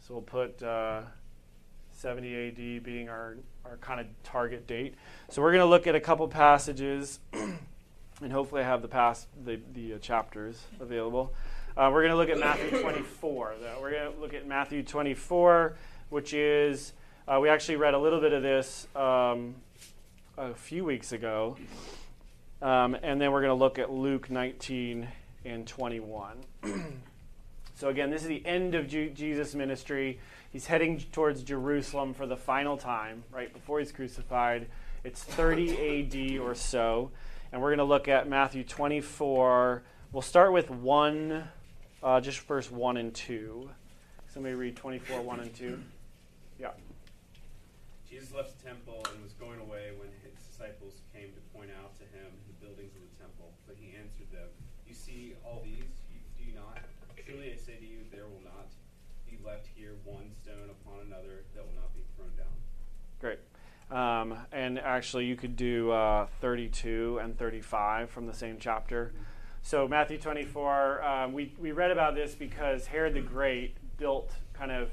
So 0.00 0.14
we'll 0.14 0.22
put 0.22 0.62
uh, 0.62 1.02
70 1.92 2.48
AD 2.48 2.82
being 2.82 3.08
our, 3.08 3.36
our 3.64 3.76
kind 3.78 4.00
of 4.00 4.06
target 4.22 4.66
date. 4.66 4.94
So 5.30 5.42
we're 5.42 5.52
going 5.52 5.64
to 5.64 5.70
look 5.70 5.86
at 5.86 5.94
a 5.94 6.00
couple 6.00 6.26
passages, 6.28 7.20
and 7.32 8.32
hopefully 8.32 8.62
I 8.62 8.64
have 8.64 8.82
the 8.82 8.88
past 8.88 9.28
the, 9.44 9.60
the 9.72 9.94
uh, 9.94 9.98
chapters 9.98 10.62
available. 10.80 11.32
Uh, 11.76 11.90
we're 11.92 12.00
going 12.00 12.10
to 12.10 12.16
look 12.16 12.30
at 12.30 12.38
Matthew 12.38 12.80
24, 12.80 13.56
though. 13.60 13.78
We're 13.82 13.90
going 13.90 14.10
to 14.10 14.18
look 14.18 14.32
at 14.32 14.46
Matthew 14.46 14.82
24, 14.82 15.76
which 16.08 16.32
is, 16.32 16.94
uh, 17.28 17.38
we 17.38 17.50
actually 17.50 17.76
read 17.76 17.92
a 17.92 17.98
little 17.98 18.18
bit 18.18 18.32
of 18.32 18.42
this 18.42 18.88
um, 18.96 19.56
a 20.38 20.54
few 20.54 20.86
weeks 20.86 21.12
ago. 21.12 21.58
Um, 22.62 22.96
and 23.02 23.20
then 23.20 23.30
we're 23.30 23.42
going 23.42 23.50
to 23.50 23.62
look 23.62 23.78
at 23.78 23.90
Luke 23.90 24.30
19 24.30 25.06
and 25.44 25.66
21. 25.66 26.38
So, 27.78 27.90
again, 27.90 28.08
this 28.08 28.22
is 28.22 28.28
the 28.28 28.46
end 28.46 28.74
of 28.74 28.88
Jesus' 28.88 29.54
ministry. 29.54 30.18
He's 30.50 30.64
heading 30.64 30.98
towards 31.12 31.42
Jerusalem 31.42 32.14
for 32.14 32.26
the 32.26 32.34
final 32.34 32.78
time, 32.78 33.22
right 33.30 33.52
before 33.52 33.80
he's 33.80 33.92
crucified. 33.92 34.68
It's 35.04 35.22
30 35.22 36.38
AD 36.38 36.40
or 36.40 36.54
so. 36.54 37.10
And 37.52 37.60
we're 37.60 37.68
going 37.68 37.80
to 37.80 37.84
look 37.84 38.08
at 38.08 38.30
Matthew 38.30 38.64
24. 38.64 39.82
We'll 40.10 40.22
start 40.22 40.54
with 40.54 40.70
1, 40.70 41.48
uh, 42.06 42.20
just 42.20 42.38
verse 42.46 42.70
1 42.70 42.96
and 42.96 43.12
2. 43.12 43.68
Somebody 44.28 44.54
read 44.54 44.76
24, 44.76 45.20
1 45.22 45.40
and 45.40 45.52
2. 45.52 45.82
Yeah. 46.60 46.70
Jesus 48.08 48.32
left 48.32 48.56
the 48.56 48.64
temple 48.64 49.04
and 49.12 49.22
was 49.24 49.32
going 49.32 49.58
away 49.58 49.90
when 49.98 50.08
his 50.22 50.32
disciples 50.46 51.02
came 51.12 51.34
to 51.34 51.40
point 51.52 51.70
out 51.82 51.98
to 51.98 52.04
him 52.16 52.30
the 52.46 52.64
buildings 52.64 52.94
of 52.94 53.02
the 53.02 53.14
temple. 53.18 53.50
But 53.66 53.74
he 53.80 53.96
answered 53.98 54.30
them, 54.30 54.46
You 54.86 54.94
see 54.94 55.34
all 55.44 55.62
these, 55.64 55.82
do 56.38 56.44
you 56.44 56.54
not? 56.54 56.78
Truly 57.26 57.52
I 57.52 57.56
say 57.56 57.74
to 57.74 57.84
you, 57.84 58.06
there 58.12 58.26
will 58.30 58.44
not 58.44 58.70
be 59.28 59.36
left 59.44 59.66
here 59.74 59.94
one 60.04 60.30
stone 60.30 60.70
upon 60.70 61.00
another 61.06 61.42
that 61.56 61.66
will 61.66 61.74
not 61.74 61.92
be 61.92 62.02
thrown 62.14 62.30
down. 62.38 62.54
Great. 63.18 63.40
Um, 63.90 64.46
and 64.52 64.78
actually, 64.78 65.26
you 65.26 65.34
could 65.34 65.56
do 65.56 65.90
uh, 65.90 66.26
32 66.40 67.18
and 67.20 67.36
35 67.36 68.10
from 68.10 68.26
the 68.26 68.34
same 68.34 68.58
chapter. 68.60 69.12
So, 69.66 69.88
Matthew 69.88 70.16
24, 70.18 71.02
um, 71.02 71.32
we, 71.32 71.52
we 71.58 71.72
read 71.72 71.90
about 71.90 72.14
this 72.14 72.36
because 72.36 72.86
Herod 72.86 73.14
the 73.14 73.20
Great 73.20 73.74
built 73.98 74.30
kind 74.52 74.70
of 74.70 74.90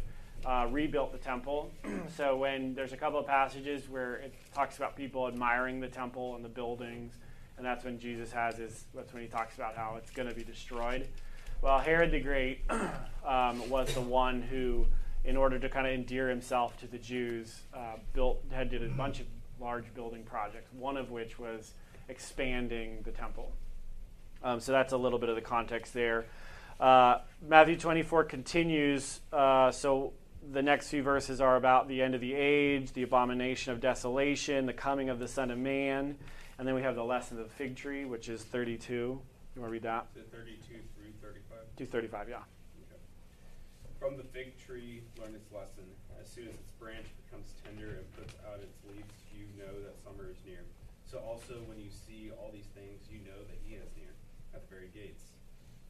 uh, 0.48 0.68
rebuilt 0.72 1.12
the 1.12 1.20
temple. 1.20 1.70
so 2.18 2.38
when 2.38 2.74
there's 2.74 2.92
a 2.92 2.98
couple 2.98 3.20
of 3.20 3.28
passages 3.28 3.88
where 3.88 4.16
it 4.16 4.34
talks 4.52 4.78
about 4.78 4.96
people 4.96 5.28
admiring 5.28 5.80
the 5.80 5.88
temple 5.88 6.36
and 6.36 6.44
the 6.44 6.50
buildings, 6.50 7.14
and 7.58 7.64
that's 7.64 7.86
when 7.86 8.00
Jesus 8.00 8.32
has 8.32 8.58
his. 8.58 8.86
That's 8.96 9.14
when 9.14 9.22
he 9.22 9.28
talks 9.28 9.54
about 9.54 9.76
how 9.76 9.94
it's 10.00 10.10
going 10.10 10.28
to 10.28 10.34
be 10.34 10.44
destroyed. 10.44 11.08
Well, 11.62 11.78
Herod 11.78 12.10
the 12.10 12.20
Great 12.20 12.62
um, 13.24 13.70
was 13.70 13.94
the 13.94 14.02
one 14.02 14.42
who, 14.42 14.88
in 15.24 15.38
order 15.38 15.60
to 15.60 15.70
kind 15.70 15.86
of 15.86 15.94
endear 15.94 16.30
himself 16.30 16.80
to 16.80 16.88
the 16.88 16.98
Jews, 16.98 17.62
uh, 17.76 17.98
built 18.14 18.44
had 18.52 18.72
did 18.72 18.84
a 18.84 18.90
bunch 18.90 19.20
of 19.20 19.28
large 19.62 19.94
building 19.94 20.24
projects. 20.24 20.74
One 20.74 20.98
of 20.98 21.12
which 21.12 21.38
was 21.38 21.74
expanding 22.10 23.04
the 23.04 23.12
temple. 23.12 23.52
Um, 24.44 24.60
so 24.60 24.72
that's 24.72 24.94
a 24.94 24.98
little 24.98 25.20
bit 25.20 25.30
of 25.30 25.36
the 25.36 25.42
context 25.42 25.94
there. 25.94 26.26
Uh, 26.80 27.20
Matthew 27.42 27.78
24 27.78 28.26
continues. 28.26 29.22
Uh, 29.32 29.72
so 29.72 30.14
the 30.52 30.62
next 30.62 30.90
few 30.90 31.02
verses 31.02 31.40
are 31.40 31.56
about 31.56 31.88
the 31.88 32.02
end 32.02 32.16
of 32.16 32.22
the 32.22 32.34
age, 32.34 32.92
the 32.94 33.04
abomination 33.04 33.72
of 33.72 33.80
desolation, 33.80 34.66
the 34.66 34.74
coming 34.74 35.10
of 35.10 35.20
the 35.20 35.28
Son 35.28 35.52
of 35.52 35.58
Man, 35.58 36.18
and 36.60 36.68
then 36.68 36.76
we 36.76 36.82
have 36.82 36.96
the 36.96 37.04
lesson 37.04 37.40
of 37.40 37.46
the 37.46 37.54
fig 37.54 37.76
tree, 37.76 38.06
which 38.06 38.28
is 38.28 38.44
32. 38.44 38.94
You 38.94 39.62
want 39.62 39.70
to 39.70 39.72
read 39.72 39.84
that? 39.84 40.08
Is 40.16 40.28
32 40.28 40.60
through 40.98 41.14
35? 41.22 41.58
235, 41.78 42.30
yeah. 42.30 42.36
Okay. 42.36 43.00
From 44.00 44.18
the 44.18 44.24
fig 44.24 44.58
tree, 44.60 45.04
learn 45.22 45.36
its 45.36 45.52
lesson. 45.54 45.88
As 46.20 46.28
soon 46.28 46.48
as 46.48 46.56
its 46.56 46.72
branch 46.80 47.08
becomes 47.24 47.54
tender 47.64 48.04
and 48.04 48.06
puts 48.18 48.36
out 48.44 48.60
its 48.60 48.76
leaves, 48.84 49.16
you 49.32 49.48
know 49.56 49.72
that 49.88 49.96
summer 50.04 50.28
is 50.28 50.38
near. 50.46 50.68
So 51.08 51.20
also, 51.20 51.62
when 51.70 51.80
you 51.80 51.94
see 51.94 52.32
all 52.36 52.52
these 52.52 52.68
things, 52.74 53.08
you 53.08 53.20
know 53.24 53.38
that 53.38 53.60
he 53.63 53.63
is 53.63 53.63
near, 53.63 53.63
at 54.54 54.62
the 54.62 54.76
very 54.76 54.90
gates. 54.94 55.24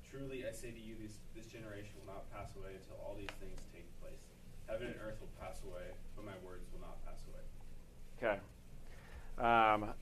Truly, 0.10 0.46
I 0.48 0.51
say 0.51 0.72
to 0.72 0.79
you, 0.79 0.96
this, 1.01 1.13
this 1.36 1.46
generation 1.46 1.91
will 2.00 2.13
not 2.13 2.32
pass 2.32 2.55
away 2.55 2.72
until 2.75 2.96
all 3.03 3.15
these 3.17 3.34
things 3.39 3.60
take 3.74 3.88
place. 4.01 4.20
Heaven 4.67 4.88
and 4.88 4.96
earth 5.05 5.17
will 5.20 5.34
pass 5.41 5.62
away, 5.65 5.93
but 6.15 6.25
my 6.25 6.38
words 6.46 6.67
will 6.72 6.82
not 6.82 7.03
pass 7.05 7.24
away. 7.27 7.43
Okay. 8.22 8.39
Um, 9.38 9.93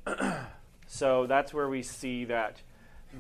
so 0.88 1.26
that's 1.28 1.54
where 1.54 1.70
we 1.70 1.82
see 1.84 2.26
that 2.26 2.62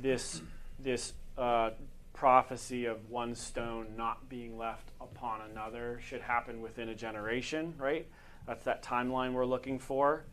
this 0.01 0.41
this 0.79 1.13
uh, 1.37 1.71
prophecy 2.13 2.85
of 2.85 3.09
one 3.09 3.35
stone 3.35 3.87
not 3.97 4.27
being 4.29 4.57
left 4.57 4.89
upon 4.99 5.41
another 5.49 5.99
should 6.03 6.21
happen 6.21 6.61
within 6.61 6.89
a 6.89 6.95
generation, 6.95 7.73
right? 7.77 8.07
That's 8.47 8.63
that 8.65 8.83
timeline 8.83 9.33
we're 9.33 9.45
looking 9.45 9.79
for. 9.79 10.25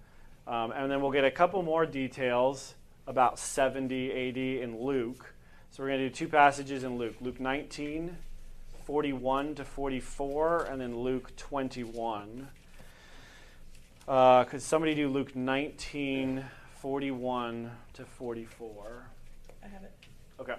Um, 0.46 0.72
and 0.72 0.90
then 0.90 1.00
we'll 1.02 1.12
get 1.12 1.24
a 1.24 1.30
couple 1.30 1.62
more 1.62 1.86
details 1.86 2.74
about 3.08 3.38
70 3.38 4.28
AD 4.28 4.36
in 4.36 4.78
Luke. 4.78 5.34
So 5.70 5.82
we're 5.82 5.88
going 5.88 6.00
to 6.00 6.08
do 6.10 6.14
two 6.14 6.28
passages 6.28 6.84
in 6.84 6.98
Luke 6.98 7.16
Luke 7.20 7.40
19 7.40 8.16
41 8.84 9.54
to 9.56 9.64
44, 9.66 10.64
and 10.70 10.80
then 10.80 10.96
Luke 10.96 11.36
21. 11.36 12.48
Uh, 14.06 14.44
could 14.44 14.62
somebody 14.62 14.94
do 14.94 15.08
Luke 15.08 15.36
19, 15.36 16.42
41 16.80 17.70
to 17.92 18.04
44? 18.06 19.06
I 19.62 19.68
have 19.68 19.82
it. 19.82 19.92
Okay. 20.40 20.54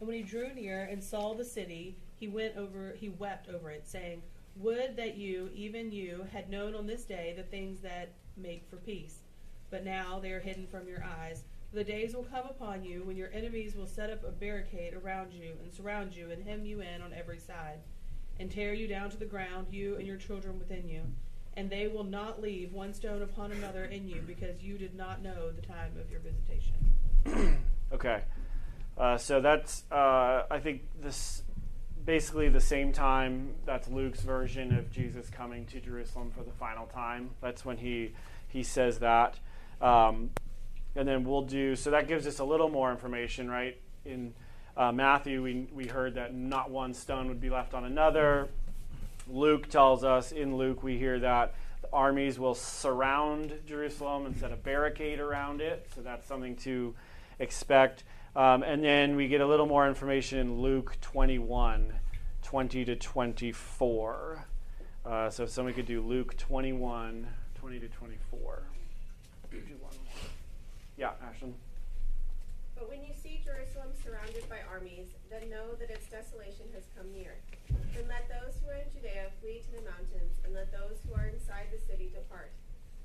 And 0.00 0.08
when 0.08 0.16
he 0.16 0.24
drew 0.24 0.52
near 0.54 0.88
and 0.90 1.02
saw 1.02 1.34
the 1.34 1.44
city, 1.44 1.96
he 2.18 2.26
went 2.26 2.56
over, 2.56 2.96
he 2.98 3.10
wept 3.10 3.48
over 3.48 3.70
it, 3.70 3.86
saying, 3.86 4.22
Would 4.56 4.96
that 4.96 5.16
you, 5.16 5.48
even 5.54 5.92
you, 5.92 6.26
had 6.32 6.50
known 6.50 6.74
on 6.74 6.88
this 6.88 7.04
day 7.04 7.32
the 7.36 7.44
things 7.44 7.78
that 7.82 8.08
make 8.36 8.68
for 8.68 8.76
peace. 8.76 9.18
But 9.70 9.84
now 9.84 10.18
they 10.20 10.32
are 10.32 10.40
hidden 10.40 10.66
from 10.66 10.88
your 10.88 11.04
eyes. 11.04 11.44
The 11.76 11.84
days 11.84 12.14
will 12.14 12.24
come 12.24 12.46
upon 12.48 12.84
you 12.84 13.02
when 13.02 13.18
your 13.18 13.28
enemies 13.34 13.76
will 13.76 13.86
set 13.86 14.08
up 14.08 14.24
a 14.24 14.30
barricade 14.30 14.94
around 14.94 15.34
you 15.34 15.52
and 15.62 15.70
surround 15.70 16.16
you 16.16 16.30
and 16.30 16.42
hem 16.42 16.64
you 16.64 16.80
in 16.80 17.02
on 17.02 17.12
every 17.12 17.38
side, 17.38 17.80
and 18.40 18.50
tear 18.50 18.72
you 18.72 18.88
down 18.88 19.10
to 19.10 19.18
the 19.18 19.26
ground, 19.26 19.66
you 19.70 19.96
and 19.96 20.06
your 20.06 20.16
children 20.16 20.58
within 20.58 20.88
you. 20.88 21.02
And 21.54 21.68
they 21.68 21.86
will 21.86 22.02
not 22.02 22.40
leave 22.40 22.72
one 22.72 22.94
stone 22.94 23.20
upon 23.20 23.52
another 23.52 23.84
in 23.84 24.08
you, 24.08 24.22
because 24.26 24.62
you 24.62 24.78
did 24.78 24.94
not 24.94 25.22
know 25.22 25.50
the 25.50 25.60
time 25.60 25.92
of 26.00 26.10
your 26.10 26.20
visitation. 26.20 27.58
okay. 27.92 28.22
Uh, 28.96 29.18
so 29.18 29.42
that's, 29.42 29.84
uh, 29.92 30.44
I 30.50 30.58
think, 30.58 30.80
this 31.02 31.42
basically 32.06 32.48
the 32.48 32.58
same 32.58 32.90
time. 32.90 33.54
That's 33.66 33.86
Luke's 33.86 34.22
version 34.22 34.74
of 34.78 34.90
Jesus 34.90 35.28
coming 35.28 35.66
to 35.66 35.80
Jerusalem 35.82 36.32
for 36.34 36.42
the 36.42 36.52
final 36.52 36.86
time. 36.86 37.32
That's 37.42 37.66
when 37.66 37.76
he 37.76 38.14
he 38.48 38.62
says 38.62 39.00
that. 39.00 39.38
Um, 39.82 40.30
and 40.96 41.06
then 41.06 41.24
we'll 41.24 41.42
do 41.42 41.76
so 41.76 41.90
that 41.90 42.08
gives 42.08 42.26
us 42.26 42.38
a 42.38 42.44
little 42.44 42.68
more 42.68 42.90
information 42.90 43.48
right? 43.50 43.78
In 44.04 44.34
uh, 44.76 44.92
matthew 44.92 45.42
we, 45.42 45.68
we 45.72 45.86
heard 45.86 46.14
that 46.14 46.34
not 46.34 46.70
one 46.70 46.94
stone 46.94 47.28
would 47.28 47.40
be 47.40 47.50
left 47.50 47.74
on 47.74 47.84
another. 47.84 48.48
Luke 49.28 49.68
tells 49.68 50.04
us 50.04 50.32
in 50.32 50.56
luke 50.56 50.82
we 50.82 50.98
hear 50.98 51.18
that 51.20 51.54
the 51.82 51.88
armies 51.92 52.38
will 52.38 52.54
surround 52.54 53.52
jerusalem 53.66 54.26
and 54.26 54.36
set 54.36 54.52
a 54.52 54.56
barricade 54.56 55.20
around 55.20 55.60
it. 55.60 55.86
So 55.94 56.00
that's 56.00 56.26
something 56.26 56.56
to 56.56 56.94
expect. 57.38 58.04
Um, 58.34 58.62
and 58.62 58.82
then 58.82 59.16
we 59.16 59.28
get 59.28 59.40
a 59.40 59.46
little 59.46 59.66
more 59.66 59.86
information 59.86 60.38
in 60.38 60.60
luke 60.60 60.96
21 61.00 61.92
20 62.42 62.84
to 62.84 62.96
24 62.96 64.46
uh, 65.04 65.30
so 65.30 65.42
if 65.42 65.50
somebody 65.50 65.74
could 65.74 65.86
do 65.86 66.00
luke 66.00 66.36
21 66.36 67.26
20 67.58 67.80
to 67.80 67.88
24 67.88 68.62
But 71.40 72.88
when 72.88 73.04
you 73.04 73.12
see 73.12 73.44
Jerusalem 73.44 73.92
surrounded 74.00 74.48
by 74.48 74.64
armies, 74.64 75.12
then 75.28 75.52
know 75.52 75.76
that 75.76 75.92
its 75.92 76.08
desolation 76.08 76.64
has 76.72 76.88
come 76.96 77.12
near. 77.12 77.36
Then 77.92 78.08
let 78.08 78.28
those 78.28 78.56
who 78.60 78.72
are 78.72 78.80
in 78.80 78.88
Judea 78.88 79.32
flee 79.40 79.60
to 79.68 79.72
the 79.76 79.84
mountains, 79.84 80.40
and 80.44 80.56
let 80.56 80.72
those 80.72 80.96
who 81.04 81.12
are 81.12 81.28
inside 81.28 81.68
the 81.68 81.80
city 81.80 82.08
depart. 82.08 82.52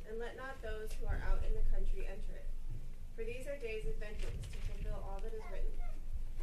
And 0.08 0.16
let 0.16 0.40
not 0.40 0.64
those 0.64 0.96
who 0.96 1.08
are 1.12 1.20
out 1.28 1.44
in 1.44 1.52
the 1.56 1.68
country 1.76 2.08
enter 2.08 2.40
it. 2.40 2.48
For 3.16 3.28
these 3.28 3.48
are 3.52 3.60
days 3.60 3.84
of 3.88 4.00
vengeance 4.00 4.48
to 4.48 4.60
fulfill 4.64 5.04
all 5.04 5.20
that 5.24 5.36
is 5.36 5.44
written. 5.52 5.76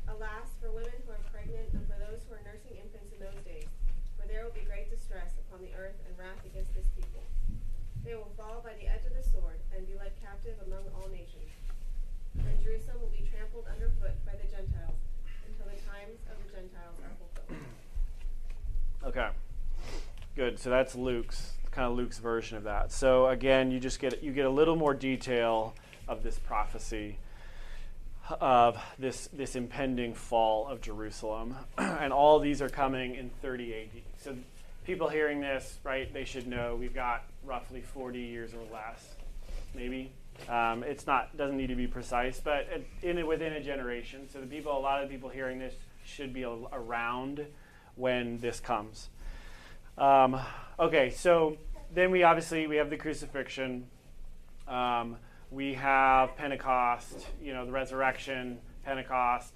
Alas, 0.08 0.48
for 0.60 0.72
women 0.72 0.96
who 1.04 1.12
are 1.12 1.24
pregnant 1.32 1.72
and 1.72 1.84
for 1.88 2.00
those 2.00 2.24
who 2.24 2.36
are 2.36 2.44
nursing 2.44 2.80
infants 2.80 3.12
in 3.12 3.20
those 3.20 3.44
days, 3.44 3.68
for 4.16 4.28
there 4.28 4.44
will 4.44 4.56
be 4.56 4.64
great 4.68 4.88
distress 4.88 5.36
upon 5.48 5.64
the 5.64 5.72
earth 5.76 5.96
and 6.04 6.16
wrath 6.16 6.40
against 6.48 6.72
this 6.72 6.88
people. 6.96 7.24
They 8.04 8.16
will 8.16 8.32
fall 8.40 8.64
by 8.64 8.72
the 8.80 8.88
edge 8.88 9.04
of 9.04 9.12
the 9.12 9.24
sword 9.24 9.60
and 9.76 9.84
be 9.84 9.96
led 10.00 10.16
captive 10.24 10.56
among 10.64 10.88
all 10.96 11.12
nations. 11.12 11.47
Jerusalem 12.68 13.00
will 13.00 13.08
be 13.08 13.24
trampled 13.30 13.64
underfoot 13.72 14.12
by 14.26 14.32
the 14.32 14.46
Gentiles 14.46 15.00
until 15.46 15.66
the 15.72 15.80
times 15.88 16.18
of 16.30 16.36
the 16.44 16.52
Gentiles 16.52 16.96
are 17.02 17.10
fulfilled. 17.16 17.64
Okay. 19.04 19.28
Good. 20.36 20.58
So 20.58 20.68
that's 20.68 20.94
Luke's 20.94 21.52
kind 21.70 21.90
of 21.90 21.96
Luke's 21.96 22.18
version 22.18 22.58
of 22.58 22.64
that. 22.64 22.92
So 22.92 23.28
again, 23.28 23.70
you 23.70 23.80
just 23.80 24.00
get 24.00 24.22
you 24.22 24.32
get 24.32 24.44
a 24.44 24.50
little 24.50 24.76
more 24.76 24.92
detail 24.92 25.74
of 26.06 26.22
this 26.22 26.38
prophecy 26.38 27.16
of 28.38 28.78
this 28.98 29.28
this 29.32 29.56
impending 29.56 30.12
fall 30.12 30.68
of 30.68 30.82
Jerusalem, 30.82 31.56
and 31.78 32.12
all 32.12 32.38
these 32.38 32.60
are 32.60 32.68
coming 32.68 33.14
in 33.14 33.30
30 33.40 33.74
AD. 33.74 34.02
So 34.18 34.36
people 34.84 35.08
hearing 35.08 35.40
this, 35.40 35.78
right, 35.84 36.12
they 36.12 36.26
should 36.26 36.46
know 36.46 36.76
we've 36.76 36.94
got 36.94 37.24
roughly 37.46 37.80
40 37.80 38.18
years 38.18 38.52
or 38.52 38.60
less, 38.70 39.14
maybe. 39.74 40.12
Um, 40.48 40.82
it's 40.82 41.06
not 41.06 41.36
doesn't 41.36 41.56
need 41.56 41.68
to 41.68 41.74
be 41.74 41.86
precise, 41.86 42.40
but 42.40 42.68
in 43.02 43.26
within 43.26 43.52
a 43.54 43.62
generation. 43.62 44.28
So 44.32 44.40
the 44.40 44.46
people, 44.46 44.76
a 44.76 44.78
lot 44.78 45.02
of 45.02 45.10
people 45.10 45.28
hearing 45.28 45.58
this 45.58 45.74
should 46.04 46.32
be 46.32 46.44
around 46.44 47.46
when 47.96 48.38
this 48.38 48.60
comes. 48.60 49.08
Um, 49.98 50.40
okay, 50.78 51.10
so 51.10 51.56
then 51.92 52.10
we 52.10 52.22
obviously 52.22 52.66
we 52.66 52.76
have 52.76 52.90
the 52.90 52.96
crucifixion. 52.96 53.86
Um, 54.66 55.16
we 55.50 55.74
have 55.74 56.36
Pentecost, 56.36 57.26
you 57.42 57.52
know, 57.52 57.64
the 57.64 57.72
resurrection, 57.72 58.58
Pentecost. 58.84 59.54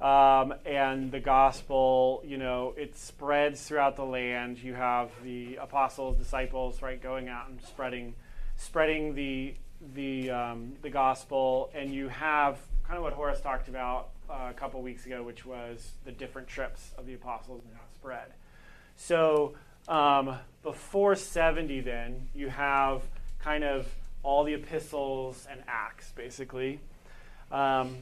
Um, 0.00 0.52
and 0.66 1.10
the 1.10 1.20
gospel, 1.20 2.22
you 2.24 2.36
know, 2.36 2.74
it 2.76 2.96
spreads 2.96 3.62
throughout 3.66 3.96
the 3.96 4.04
land. 4.04 4.58
You 4.58 4.74
have 4.74 5.10
the 5.24 5.56
apostles, 5.56 6.18
disciples, 6.18 6.82
right, 6.82 7.02
going 7.02 7.28
out 7.28 7.48
and 7.48 7.60
spreading, 7.62 8.14
spreading 8.56 9.14
the 9.14 9.54
the 9.94 10.30
um, 10.30 10.72
the 10.82 10.90
gospel, 10.90 11.70
and 11.74 11.92
you 11.92 12.08
have 12.08 12.58
kind 12.84 12.96
of 12.96 13.02
what 13.02 13.12
Horace 13.12 13.40
talked 13.40 13.68
about 13.68 14.10
uh, 14.30 14.48
a 14.50 14.54
couple 14.54 14.80
weeks 14.82 15.06
ago, 15.06 15.22
which 15.22 15.44
was 15.44 15.92
the 16.04 16.12
different 16.12 16.48
trips 16.48 16.92
of 16.96 17.06
the 17.06 17.14
apostles 17.14 17.62
and 17.64 17.74
how 17.74 17.82
it 17.82 17.94
spread. 17.94 18.32
So 18.96 19.54
um, 19.88 20.38
before 20.62 21.14
70, 21.14 21.80
then 21.80 22.28
you 22.34 22.48
have 22.48 23.02
kind 23.40 23.64
of 23.64 23.86
all 24.22 24.44
the 24.44 24.54
epistles 24.54 25.46
and 25.50 25.62
acts, 25.68 26.12
basically. 26.16 26.80
Um, 27.52 27.98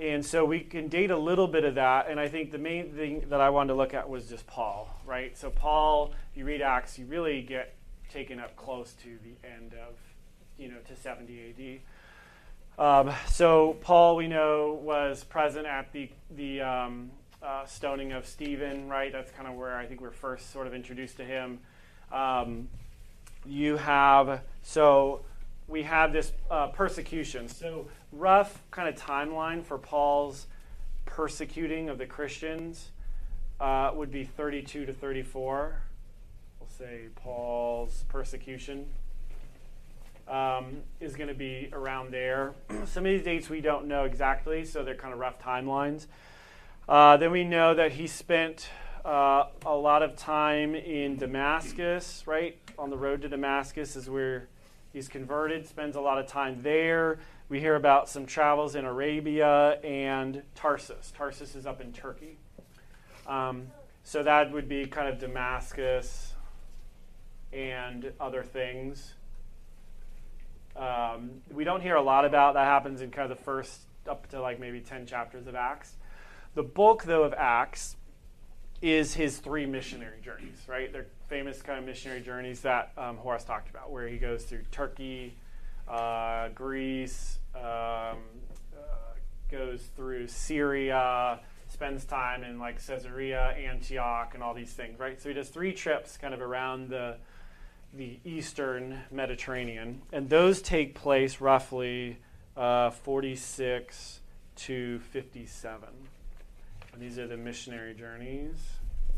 and 0.00 0.24
so 0.24 0.44
we 0.44 0.60
can 0.60 0.88
date 0.88 1.10
a 1.10 1.16
little 1.16 1.48
bit 1.48 1.64
of 1.64 1.76
that. 1.76 2.08
And 2.08 2.18
I 2.20 2.28
think 2.28 2.50
the 2.52 2.58
main 2.58 2.90
thing 2.90 3.26
that 3.30 3.40
I 3.40 3.50
wanted 3.50 3.68
to 3.68 3.74
look 3.74 3.94
at 3.94 4.08
was 4.08 4.28
just 4.28 4.46
Paul, 4.46 4.88
right? 5.06 5.36
So, 5.36 5.50
Paul, 5.50 6.12
if 6.30 6.38
you 6.38 6.44
read 6.44 6.62
Acts, 6.62 6.98
you 6.98 7.06
really 7.06 7.42
get 7.42 7.74
taken 8.08 8.40
up 8.40 8.56
close 8.56 8.92
to 9.02 9.18
the 9.22 9.48
end 9.48 9.74
of, 9.74 9.94
you 10.58 10.68
know, 10.68 10.78
to 10.88 10.96
70 10.96 11.82
AD. 12.78 12.78
Um, 12.78 13.14
so, 13.28 13.76
Paul, 13.80 14.16
we 14.16 14.28
know, 14.28 14.78
was 14.82 15.24
present 15.24 15.66
at 15.66 15.92
the, 15.92 16.10
the 16.36 16.60
um, 16.60 17.10
uh, 17.42 17.64
stoning 17.66 18.12
of 18.12 18.26
Stephen, 18.26 18.88
right? 18.88 19.12
That's 19.12 19.30
kind 19.32 19.48
of 19.48 19.54
where 19.54 19.76
I 19.76 19.86
think 19.86 20.00
we're 20.00 20.10
first 20.10 20.52
sort 20.52 20.66
of 20.66 20.74
introduced 20.74 21.16
to 21.16 21.24
him. 21.24 21.58
Um, 22.12 22.68
you 23.46 23.76
have, 23.76 24.42
so 24.62 25.22
we 25.66 25.82
have 25.84 26.12
this 26.12 26.32
uh, 26.50 26.68
persecution. 26.68 27.48
So, 27.48 27.88
rough 28.12 28.62
kind 28.70 28.88
of 28.88 28.94
timeline 28.96 29.64
for 29.64 29.78
Paul's 29.78 30.46
persecuting 31.04 31.88
of 31.88 31.98
the 31.98 32.06
Christians 32.06 32.90
uh, 33.60 33.90
would 33.94 34.12
be 34.12 34.24
32 34.24 34.86
to 34.86 34.92
34. 34.92 35.82
We'll 36.60 36.68
say 36.68 37.06
Paul's 37.16 38.04
persecution 38.08 38.86
um, 40.28 40.82
is 41.00 41.16
going 41.16 41.28
to 41.28 41.34
be 41.34 41.68
around 41.72 42.12
there. 42.12 42.54
Some 42.84 43.04
of 43.06 43.10
these 43.12 43.22
dates 43.22 43.48
we 43.48 43.60
don't 43.60 43.86
know 43.86 44.04
exactly, 44.04 44.64
so 44.64 44.84
they're 44.84 44.94
kind 44.94 45.12
of 45.12 45.20
rough 45.20 45.40
timelines. 45.40 46.06
Uh, 46.88 47.16
then 47.16 47.30
we 47.30 47.44
know 47.44 47.74
that 47.74 47.92
he 47.92 48.06
spent 48.06 48.68
uh, 49.04 49.44
a 49.64 49.74
lot 49.74 50.02
of 50.02 50.16
time 50.16 50.74
in 50.74 51.16
Damascus, 51.16 52.22
right? 52.26 52.58
On 52.78 52.90
the 52.90 52.96
road 52.96 53.22
to 53.22 53.28
Damascus 53.28 53.96
is 53.96 54.08
where 54.08 54.48
he's 54.92 55.08
converted, 55.08 55.66
spends 55.66 55.96
a 55.96 56.00
lot 56.00 56.18
of 56.18 56.26
time 56.26 56.62
there. 56.62 57.18
We 57.48 57.60
hear 57.60 57.76
about 57.76 58.08
some 58.08 58.26
travels 58.26 58.74
in 58.74 58.84
Arabia 58.84 59.80
and 59.82 60.42
Tarsus. 60.54 61.12
Tarsus 61.16 61.54
is 61.54 61.66
up 61.66 61.80
in 61.80 61.92
Turkey. 61.92 62.38
Um, 63.26 63.68
so 64.04 64.22
that 64.22 64.52
would 64.52 64.68
be 64.68 64.86
kind 64.86 65.08
of 65.08 65.18
Damascus 65.18 66.34
and 67.52 68.12
other 68.20 68.42
things. 68.42 69.14
Um, 70.78 71.42
we 71.50 71.64
don't 71.64 71.80
hear 71.80 71.96
a 71.96 72.02
lot 72.02 72.24
about 72.24 72.54
that 72.54 72.64
happens 72.64 73.00
in 73.00 73.10
kind 73.10 73.30
of 73.30 73.36
the 73.36 73.44
first 73.44 73.80
up 74.08 74.28
to 74.30 74.40
like 74.40 74.60
maybe 74.60 74.80
10 74.80 75.06
chapters 75.06 75.46
of 75.46 75.54
Acts. 75.54 75.94
The 76.54 76.62
bulk, 76.62 77.04
though, 77.04 77.24
of 77.24 77.34
Acts 77.34 77.96
is 78.80 79.14
his 79.14 79.38
three 79.38 79.66
missionary 79.66 80.20
journeys, 80.22 80.62
right? 80.68 80.92
They're 80.92 81.06
famous 81.28 81.60
kind 81.62 81.78
of 81.78 81.84
missionary 81.84 82.20
journeys 82.20 82.60
that 82.60 82.92
um, 82.96 83.16
Horace 83.16 83.44
talked 83.44 83.68
about, 83.70 83.90
where 83.90 84.06
he 84.06 84.18
goes 84.18 84.44
through 84.44 84.62
Turkey, 84.70 85.34
uh, 85.88 86.48
Greece, 86.50 87.38
um, 87.56 87.62
uh, 87.62 89.14
goes 89.50 89.82
through 89.96 90.28
Syria, 90.28 91.40
spends 91.68 92.04
time 92.04 92.44
in 92.44 92.58
like 92.58 92.84
Caesarea, 92.86 93.56
Antioch, 93.58 94.32
and 94.34 94.42
all 94.42 94.54
these 94.54 94.72
things, 94.72 94.98
right? 94.98 95.20
So 95.20 95.28
he 95.28 95.34
does 95.34 95.48
three 95.48 95.72
trips 95.72 96.16
kind 96.16 96.32
of 96.32 96.40
around 96.40 96.88
the 96.88 97.16
the 97.92 98.18
eastern 98.24 99.00
Mediterranean, 99.10 100.02
and 100.12 100.28
those 100.28 100.60
take 100.60 100.94
place 100.94 101.40
roughly 101.40 102.18
uh, 102.56 102.90
46 102.90 104.20
to 104.56 104.98
57. 104.98 105.88
And 106.92 107.02
these 107.02 107.18
are 107.18 107.26
the 107.26 107.36
missionary 107.36 107.94
journeys. 107.94 108.56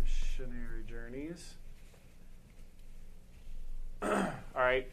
Missionary 0.03 0.85
journeys. 0.89 1.55
All 4.03 4.31
right. 4.55 4.89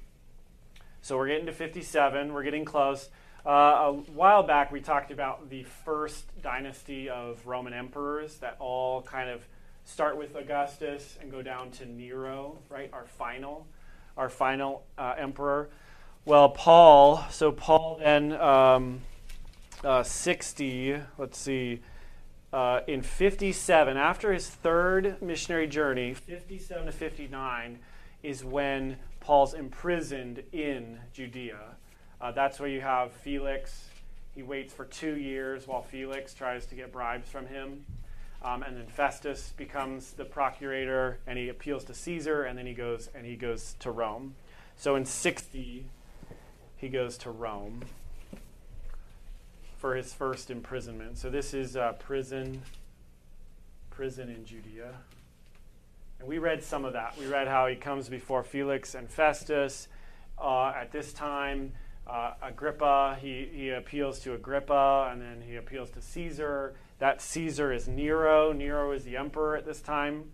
So 1.02 1.18
we're 1.18 1.28
getting 1.28 1.46
to 1.46 1.54
57. 1.54 2.34
We're 2.34 2.44
getting 2.44 2.66
close. 2.66 3.10
Uh, 3.46 3.50
a 3.50 3.94
while 4.14 4.44
back, 4.44 4.74
we 4.74 4.82
talked 4.82 5.12
about 5.12 5.50
the 5.50 5.64
first 5.64 6.26
dynasty 6.42 7.10
of 7.10 7.48
Roman 7.48 7.74
emperors 7.74 8.38
that 8.40 8.58
all 8.60 9.02
kind 9.02 9.30
of 9.30 9.48
start 9.88 10.18
with 10.18 10.36
Augustus 10.36 11.18
and 11.22 11.32
go 11.32 11.42
down 11.42 11.72
to 11.72 11.86
Nero, 11.86 12.60
right? 12.70 12.90
Our 12.92 13.06
final, 13.06 13.66
our 14.18 14.30
final 14.30 14.84
uh, 14.98 15.16
emperor. 15.18 15.70
Well, 16.26 16.50
Paul. 16.50 17.24
So 17.32 17.54
Paul 17.54 17.98
then 18.00 18.34
um, 18.34 19.02
uh, 19.84 20.04
60. 20.04 21.00
Let's 21.18 21.38
see. 21.38 21.82
Uh, 22.52 22.82
in 22.88 23.02
57, 23.02 23.98
after 23.98 24.34
his 24.34 24.50
third 24.50 25.22
missionary 25.22 25.68
journey, 25.68 26.14
57 26.14 26.86
to 26.86 26.92
59 26.92 27.80
is 28.24 28.44
when 28.44 28.98
Paul's 29.22 29.54
imprisoned 29.54 30.44
in 30.52 31.00
Judea. 31.14 31.60
Uh, 32.20 32.32
that's 32.32 32.60
where 32.60 32.70
you 32.70 32.82
have 32.82 33.14
Felix. 33.14 33.86
He 34.36 34.44
waits 34.44 34.74
for 34.74 34.86
two 34.86 35.16
years 35.16 35.66
while 35.66 35.82
Felix 35.82 36.34
tries 36.34 36.66
to 36.68 36.76
get 36.76 36.92
bribes 36.92 37.30
from 37.30 37.48
him. 37.48 37.86
Um, 38.44 38.64
and 38.64 38.78
then 38.78 38.88
Festus 38.88 39.54
becomes 39.58 40.14
the 40.14 40.26
procurator, 40.26 41.20
and 41.26 41.38
he 41.38 41.50
appeals 41.50 41.84
to 41.86 41.94
Caesar, 41.94 42.44
and 42.44 42.58
then 42.58 42.66
he 42.66 42.74
goes 42.74 43.10
and 43.16 43.26
he 43.26 43.36
goes 43.36 43.76
to 43.80 43.92
Rome. 43.92 44.36
So 44.76 44.96
in 44.96 45.06
60, 45.06 45.86
he 46.76 46.90
goes 46.90 47.18
to 47.20 47.32
Rome 47.32 47.84
for 49.78 49.96
his 49.96 50.14
first 50.14 50.52
imprisonment. 50.52 51.18
So 51.18 51.30
this 51.30 51.54
is 51.54 51.76
uh, 51.76 51.94
prison, 51.94 52.62
prison 53.90 54.30
in 54.30 54.46
Judea. 54.46 54.94
And 56.20 56.28
we 56.28 56.38
read 56.38 56.64
some 56.64 56.86
of 56.86 56.94
that. 56.94 57.18
We 57.20 57.28
read 57.28 57.48
how 57.48 57.68
he 57.68 57.76
comes 57.76 58.10
before 58.10 58.44
Felix 58.44 58.96
and 58.96 59.10
Festus. 59.10 59.88
Uh, 60.40 60.68
at 60.70 60.92
this 60.92 61.14
time, 61.14 61.74
uh, 62.08 62.34
Agrippa, 62.42 63.18
he, 63.20 63.50
he 63.52 63.70
appeals 63.70 64.20
to 64.22 64.34
Agrippa, 64.34 65.10
and 65.12 65.22
then 65.22 65.42
he 65.48 65.56
appeals 65.56 65.90
to 65.92 66.02
Caesar. 66.02 66.76
That 67.00 67.22
Caesar 67.22 67.72
is 67.72 67.88
Nero. 67.88 68.52
Nero 68.52 68.92
is 68.92 69.04
the 69.04 69.18
emperor 69.18 69.56
at 69.56 69.66
this 69.66 69.82
time. 69.82 70.32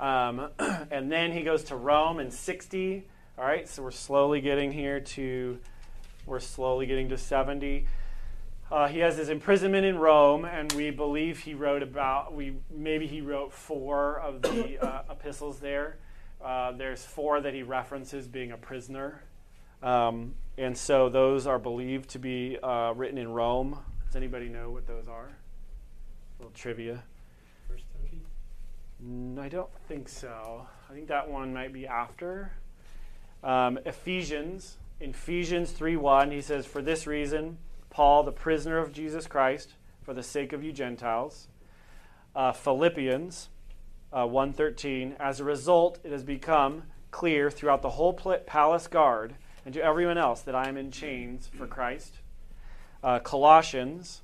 Um, 0.00 0.48
and 0.90 1.10
then 1.10 1.32
he 1.32 1.42
goes 1.42 1.64
to 1.64 1.76
Rome 1.76 2.18
in 2.18 2.30
60. 2.30 3.06
All 3.38 3.44
right, 3.44 3.68
so 3.68 3.82
we're 3.82 3.90
slowly 3.90 4.40
getting 4.40 4.72
here 4.72 5.00
to, 5.00 5.58
we're 6.26 6.40
slowly 6.40 6.86
getting 6.86 7.08
to 7.08 7.18
70. 7.18 7.86
Uh, 8.70 8.88
he 8.88 9.00
has 9.00 9.16
his 9.16 9.28
imprisonment 9.28 9.84
in 9.84 9.98
Rome, 9.98 10.44
and 10.44 10.72
we 10.72 10.90
believe 10.90 11.40
he 11.40 11.54
wrote 11.54 11.82
about 11.82 12.34
we 12.34 12.56
maybe 12.70 13.06
he 13.06 13.20
wrote 13.20 13.52
four 13.52 14.18
of 14.20 14.42
the 14.42 14.78
uh, 14.84 15.02
epistles 15.10 15.60
there. 15.60 15.98
Uh, 16.42 16.72
there's 16.72 17.04
four 17.04 17.40
that 17.40 17.54
he 17.54 17.62
references 17.62 18.26
being 18.26 18.52
a 18.52 18.56
prisoner, 18.56 19.22
um, 19.82 20.34
and 20.58 20.76
so 20.76 21.08
those 21.08 21.46
are 21.46 21.58
believed 21.58 22.10
to 22.10 22.18
be 22.18 22.58
uh, 22.62 22.92
written 22.94 23.18
in 23.18 23.28
Rome. 23.28 23.78
Does 24.06 24.16
anybody 24.16 24.48
know 24.48 24.70
what 24.70 24.86
those 24.86 25.08
are? 25.08 25.30
Little 26.44 26.60
trivia. 26.60 27.02
First 27.66 27.84
Timothy? 27.96 28.20
Mm, 29.02 29.38
I 29.38 29.48
don't 29.48 29.70
think 29.88 30.10
so. 30.10 30.66
I 30.90 30.92
think 30.92 31.08
that 31.08 31.30
one 31.30 31.54
might 31.54 31.72
be 31.72 31.86
after. 31.86 32.52
Um, 33.42 33.78
Ephesians. 33.86 34.76
In 35.00 35.10
Ephesians 35.10 35.70
3 35.70 35.96
1, 35.96 36.32
he 36.32 36.42
says, 36.42 36.66
For 36.66 36.82
this 36.82 37.06
reason, 37.06 37.56
Paul, 37.88 38.24
the 38.24 38.30
prisoner 38.30 38.76
of 38.76 38.92
Jesus 38.92 39.26
Christ, 39.26 39.72
for 40.02 40.12
the 40.12 40.22
sake 40.22 40.52
of 40.52 40.62
you 40.62 40.70
Gentiles. 40.70 41.48
Uh, 42.36 42.52
Philippians 42.52 43.48
uh, 44.12 44.26
1.13, 44.26 45.16
as 45.18 45.40
a 45.40 45.44
result, 45.44 45.98
it 46.04 46.12
has 46.12 46.24
become 46.24 46.82
clear 47.10 47.50
throughout 47.50 47.80
the 47.80 47.90
whole 47.90 48.12
palace 48.12 48.86
guard 48.86 49.36
and 49.64 49.72
to 49.72 49.82
everyone 49.82 50.18
else 50.18 50.42
that 50.42 50.54
I 50.54 50.68
am 50.68 50.76
in 50.76 50.90
chains 50.90 51.48
for 51.56 51.66
Christ. 51.66 52.18
Uh, 53.02 53.18
Colossians 53.20 54.20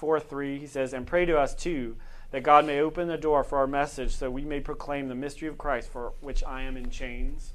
4.3, 0.00 0.58
he 0.58 0.66
says, 0.66 0.92
and 0.92 1.06
pray 1.06 1.24
to 1.24 1.38
us 1.38 1.54
too, 1.54 1.96
that 2.30 2.42
God 2.42 2.66
may 2.66 2.80
open 2.80 3.08
the 3.08 3.16
door 3.16 3.42
for 3.42 3.58
our 3.58 3.66
message 3.66 4.14
so 4.14 4.30
we 4.30 4.44
may 4.44 4.60
proclaim 4.60 5.08
the 5.08 5.14
mystery 5.14 5.48
of 5.48 5.58
Christ 5.58 5.90
for 5.90 6.12
which 6.20 6.44
I 6.44 6.62
am 6.62 6.76
in 6.76 6.90
chains. 6.90 7.52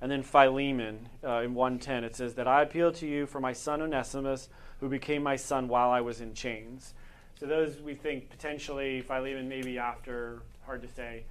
And 0.00 0.10
then 0.10 0.22
Philemon 0.22 1.08
uh, 1.22 1.40
in 1.40 1.54
110, 1.54 2.04
it 2.04 2.16
says 2.16 2.34
that 2.34 2.46
I 2.46 2.62
appeal 2.62 2.92
to 2.92 3.06
you 3.06 3.26
for 3.26 3.40
my 3.40 3.52
son 3.52 3.80
Onesimus, 3.80 4.48
who 4.80 4.88
became 4.88 5.22
my 5.22 5.36
son 5.36 5.68
while 5.68 5.90
I 5.90 6.00
was 6.02 6.20
in 6.20 6.34
chains. 6.34 6.94
So 7.38 7.46
those 7.46 7.80
we 7.80 7.94
think 7.94 8.28
potentially 8.30 9.00
Philemon 9.00 9.48
maybe 9.48 9.78
after, 9.78 10.42
hard 10.66 10.82
to 10.82 10.88
say. 10.88 11.24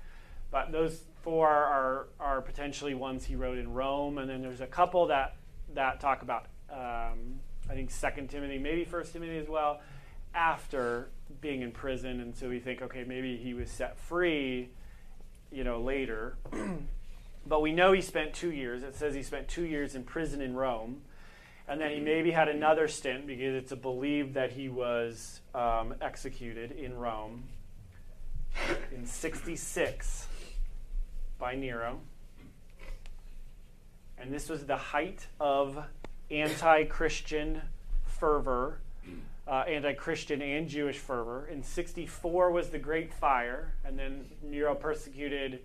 But 0.52 0.72
those 0.72 1.04
four 1.22 1.48
are, 1.48 2.08
are 2.20 2.42
potentially 2.42 2.94
ones 2.94 3.26
he 3.26 3.36
wrote 3.36 3.58
in 3.58 3.74
Rome. 3.74 4.18
And 4.18 4.30
then 4.30 4.42
there's 4.42 4.62
a 4.62 4.68
couple 4.68 5.08
that, 5.08 5.36
that 5.74 6.00
talk 6.00 6.22
about, 6.22 6.48
um, 6.72 7.40
I 7.74 7.76
think, 7.76 7.90
Second 7.90 8.30
Timothy, 8.30 8.60
maybe 8.60 8.86
First 8.86 9.14
Timothy 9.14 9.40
as 9.40 9.50
well. 9.50 9.82
after 10.36 11.10
being 11.42 11.62
in 11.62 11.72
prison, 11.72 12.20
and 12.20 12.36
so 12.36 12.50
we 12.50 12.60
think, 12.60 12.84
okay, 12.84 13.04
maybe 13.04 13.36
he 13.36 13.56
was 13.56 13.70
set 13.70 13.98
free, 13.98 14.70
you 15.52 15.64
know, 15.64 15.82
later. 15.82 16.38
but 17.48 17.62
we 17.62 17.72
know 17.72 17.92
he 17.92 18.02
spent 18.02 18.34
two 18.34 18.52
years. 18.52 18.84
It 18.84 18.96
says 18.96 19.16
he 19.16 19.24
spent 19.24 19.48
two 19.48 19.66
years 19.66 19.96
in 19.96 20.04
prison 20.04 20.40
in 20.40 20.56
Rome, 20.56 21.02
and 21.68 21.82
then 21.82 21.92
he 21.92 22.00
maybe 22.00 22.30
had 22.30 22.48
another 22.48 22.88
stint 22.88 23.26
because 23.26 23.56
it's 23.56 23.74
believed 23.74 24.36
that 24.36 24.52
he 24.52 24.70
was 24.70 25.42
um, 25.56 25.96
executed 26.00 26.74
in 26.74 26.96
Rome 26.96 27.44
in 28.92 29.08
66 29.08 30.28
by 31.40 31.56
Nero. 31.56 32.00
And 34.20 34.32
this 34.32 34.48
was 34.48 34.68
the 34.68 34.78
height 34.78 35.26
of 35.40 35.84
anti 36.34 36.86
Christian 36.86 37.62
fervor, 38.06 38.80
uh, 39.48 39.64
anti 39.68 39.94
Christian 39.94 40.42
and 40.42 40.68
Jewish 40.68 40.98
fervor. 40.98 41.48
In 41.48 41.64
64 41.64 42.52
was 42.52 42.70
the 42.70 42.80
Great 42.80 43.14
Fire, 43.14 43.74
and 43.86 43.98
then 43.98 44.26
Nero 44.42 44.76
persecuted 44.76 45.62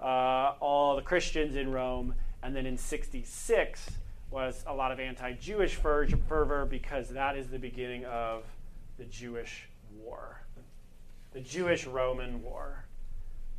uh, 0.00 0.54
all 0.60 0.96
the 0.96 1.02
Christians 1.02 1.56
in 1.56 1.72
Rome. 1.72 2.14
And 2.42 2.56
then 2.56 2.66
in 2.66 2.78
66 2.78 3.90
was 4.30 4.64
a 4.66 4.74
lot 4.74 4.92
of 4.92 5.00
anti 5.00 5.32
Jewish 5.32 5.74
fervor 5.74 6.66
because 6.66 7.08
that 7.10 7.36
is 7.36 7.48
the 7.48 7.58
beginning 7.58 8.04
of 8.04 8.44
the 8.98 9.04
Jewish 9.04 9.68
war, 9.98 10.42
the 11.32 11.40
Jewish 11.40 11.86
Roman 11.86 12.42
war, 12.42 12.84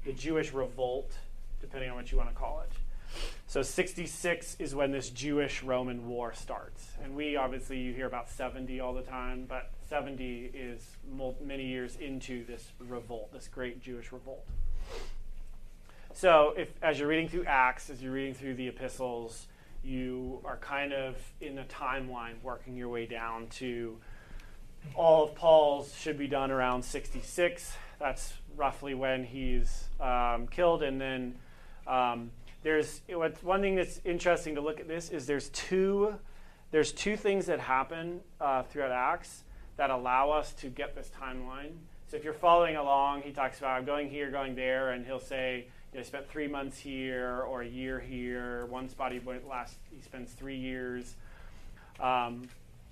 the 0.05 0.13
Jewish 0.13 0.53
revolt, 0.53 1.11
depending 1.59 1.89
on 1.89 1.95
what 1.95 2.11
you 2.11 2.17
want 2.17 2.29
to 2.29 2.35
call 2.35 2.61
it. 2.61 2.71
So 3.47 3.61
66 3.61 4.55
is 4.59 4.73
when 4.73 4.91
this 4.91 5.09
Jewish 5.09 5.61
Roman 5.61 6.07
war 6.07 6.33
starts. 6.33 6.87
And 7.03 7.15
we 7.15 7.35
obviously, 7.35 7.79
you 7.79 7.93
hear 7.93 8.07
about 8.07 8.29
70 8.29 8.79
all 8.79 8.93
the 8.93 9.01
time, 9.01 9.45
but 9.47 9.71
70 9.89 10.51
is 10.53 10.95
many 11.43 11.65
years 11.65 11.97
into 11.97 12.45
this 12.45 12.71
revolt, 12.79 13.33
this 13.33 13.47
great 13.47 13.81
Jewish 13.81 14.11
revolt. 14.11 14.45
So 16.13 16.53
if, 16.57 16.69
as 16.81 16.99
you're 16.99 17.07
reading 17.07 17.27
through 17.27 17.45
Acts, 17.45 17.89
as 17.89 18.01
you're 18.01 18.13
reading 18.13 18.33
through 18.33 18.55
the 18.55 18.67
epistles, 18.67 19.47
you 19.83 20.39
are 20.45 20.57
kind 20.57 20.93
of 20.93 21.15
in 21.41 21.57
a 21.57 21.63
timeline 21.65 22.41
working 22.43 22.75
your 22.75 22.89
way 22.89 23.05
down 23.05 23.47
to 23.47 23.97
all 24.95 25.25
of 25.25 25.35
Paul's 25.35 25.93
should 25.95 26.17
be 26.17 26.27
done 26.27 26.51
around 26.51 26.83
66. 26.83 27.73
That's 27.99 28.33
roughly 28.55 28.93
when 28.93 29.23
he's 29.23 29.85
um, 29.99 30.47
killed. 30.47 30.83
And 30.83 30.99
then 30.99 31.35
um, 31.87 32.31
there's 32.63 33.01
what's 33.09 33.41
one 33.43 33.61
thing 33.61 33.75
that's 33.75 34.01
interesting 34.05 34.55
to 34.55 34.61
look 34.61 34.79
at 34.79 34.87
this 34.87 35.09
is 35.09 35.25
there's 35.25 35.49
two 35.49 36.15
there's 36.71 36.91
two 36.91 37.17
things 37.17 37.47
that 37.47 37.59
happen 37.59 38.21
uh, 38.39 38.63
throughout 38.63 38.91
Acts 38.91 39.43
that 39.77 39.89
allow 39.89 40.31
us 40.31 40.53
to 40.53 40.67
get 40.67 40.95
this 40.95 41.11
timeline. 41.21 41.71
So 42.07 42.17
if 42.17 42.23
you're 42.23 42.33
following 42.33 42.75
along, 42.75 43.23
he 43.23 43.31
talks 43.31 43.57
about 43.57 43.77
I'm 43.77 43.85
going 43.85 44.09
here, 44.09 44.31
going 44.31 44.55
there, 44.55 44.91
and 44.91 45.05
he'll 45.05 45.19
say 45.19 45.67
you 45.91 45.99
know, 45.99 46.03
spent 46.03 46.29
three 46.29 46.47
months 46.47 46.77
here 46.77 47.41
or 47.41 47.61
a 47.61 47.67
year 47.67 47.99
here. 47.99 48.65
One 48.67 48.87
spot 48.89 49.11
he 49.11 49.19
went 49.19 49.47
last 49.47 49.75
he 49.91 50.01
spends 50.01 50.31
three 50.31 50.57
years. 50.57 51.15
Um, 51.99 52.47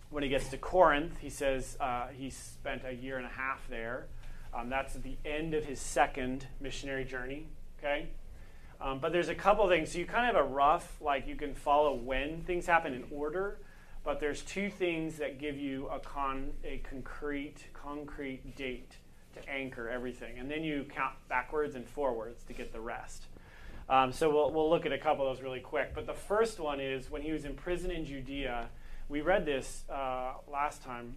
when 0.10 0.24
he 0.24 0.30
gets 0.30 0.50
to 0.50 0.58
Corinth, 0.58 1.14
he 1.20 1.30
says 1.30 1.78
uh, 1.80 2.08
he 2.08 2.30
spent 2.30 2.82
a 2.86 2.94
year 2.94 3.18
and 3.18 3.26
a 3.26 3.30
half 3.30 3.68
there. 3.70 4.08
Um, 4.54 4.70
that's 4.70 4.96
at 4.96 5.04
the 5.04 5.18
end 5.24 5.54
of 5.54 5.66
his 5.66 5.80
second 5.80 6.48
missionary 6.60 7.06
journey. 7.06 7.46
Okay, 7.78 8.08
um, 8.82 9.00
but 9.00 9.12
there's 9.12 9.30
a 9.30 9.36
couple 9.36 9.68
things. 9.68 9.92
So 9.92 10.00
you 10.00 10.06
kind 10.06 10.30
of 10.30 10.36
have 10.36 10.46
a 10.46 10.48
rough, 10.48 10.98
like 11.02 11.28
you 11.28 11.36
can 11.36 11.54
follow 11.54 11.94
when 11.94 12.42
things 12.42 12.66
happen 12.66 12.94
in 12.94 13.04
order, 13.12 13.60
but 14.04 14.20
there's 14.20 14.42
two 14.42 14.70
things 14.70 15.18
that 15.18 15.40
give 15.40 15.58
you 15.58 15.88
a 15.88 16.00
con 16.00 16.52
a 16.64 16.82
concrete 16.90 17.58
concrete 17.74 18.56
date 18.56 18.96
to 19.36 19.50
anchor 19.50 19.90
everything, 19.90 20.40
and 20.40 20.50
then 20.50 20.64
you 20.64 20.86
count 20.94 21.14
backwards 21.28 21.76
and 21.76 21.88
forwards 21.88 22.44
to 22.44 22.54
get 22.54 22.72
the 22.72 22.80
rest. 22.80 23.26
Um, 23.90 24.12
so 24.12 24.30
we'll 24.30 24.52
we'll 24.52 24.70
look 24.70 24.86
at 24.86 24.94
a 24.94 24.98
couple 24.98 25.28
of 25.28 25.36
those 25.36 25.44
really 25.44 25.60
quick. 25.60 25.94
But 25.94 26.06
the 26.06 26.14
first 26.14 26.60
one 26.60 26.80
is 26.80 27.12
when 27.12 27.22
he 27.22 27.32
was 27.32 27.46
in 27.46 27.56
prison 27.56 27.92
in 27.92 28.06
Judea. 28.06 28.70
We 29.10 29.22
read 29.22 29.44
this 29.46 29.84
uh, 29.90 30.34
last 30.48 30.84
time, 30.84 31.16